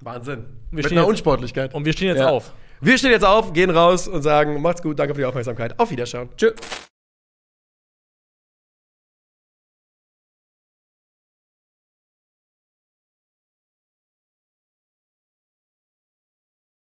Wahnsinn. 0.00 0.44
Wir 0.70 0.82
Mit 0.82 0.90
einer 0.92 1.06
Unsportlichkeit. 1.06 1.74
Und 1.74 1.84
wir 1.84 1.92
stehen 1.92 2.08
jetzt 2.08 2.20
Ja. 2.20 2.28
auf. 2.30 2.52
Wir 2.84 2.98
stehen 2.98 3.12
jetzt 3.12 3.24
auf, 3.24 3.52
gehen 3.52 3.70
raus 3.70 4.08
und 4.08 4.22
sagen, 4.22 4.60
macht's 4.60 4.82
gut, 4.82 4.98
danke 4.98 5.14
für 5.14 5.20
die 5.20 5.24
Aufmerksamkeit. 5.24 5.78
Auf 5.78 5.92
Wiederschauen. 5.92 6.28
Tschö. 6.36 6.50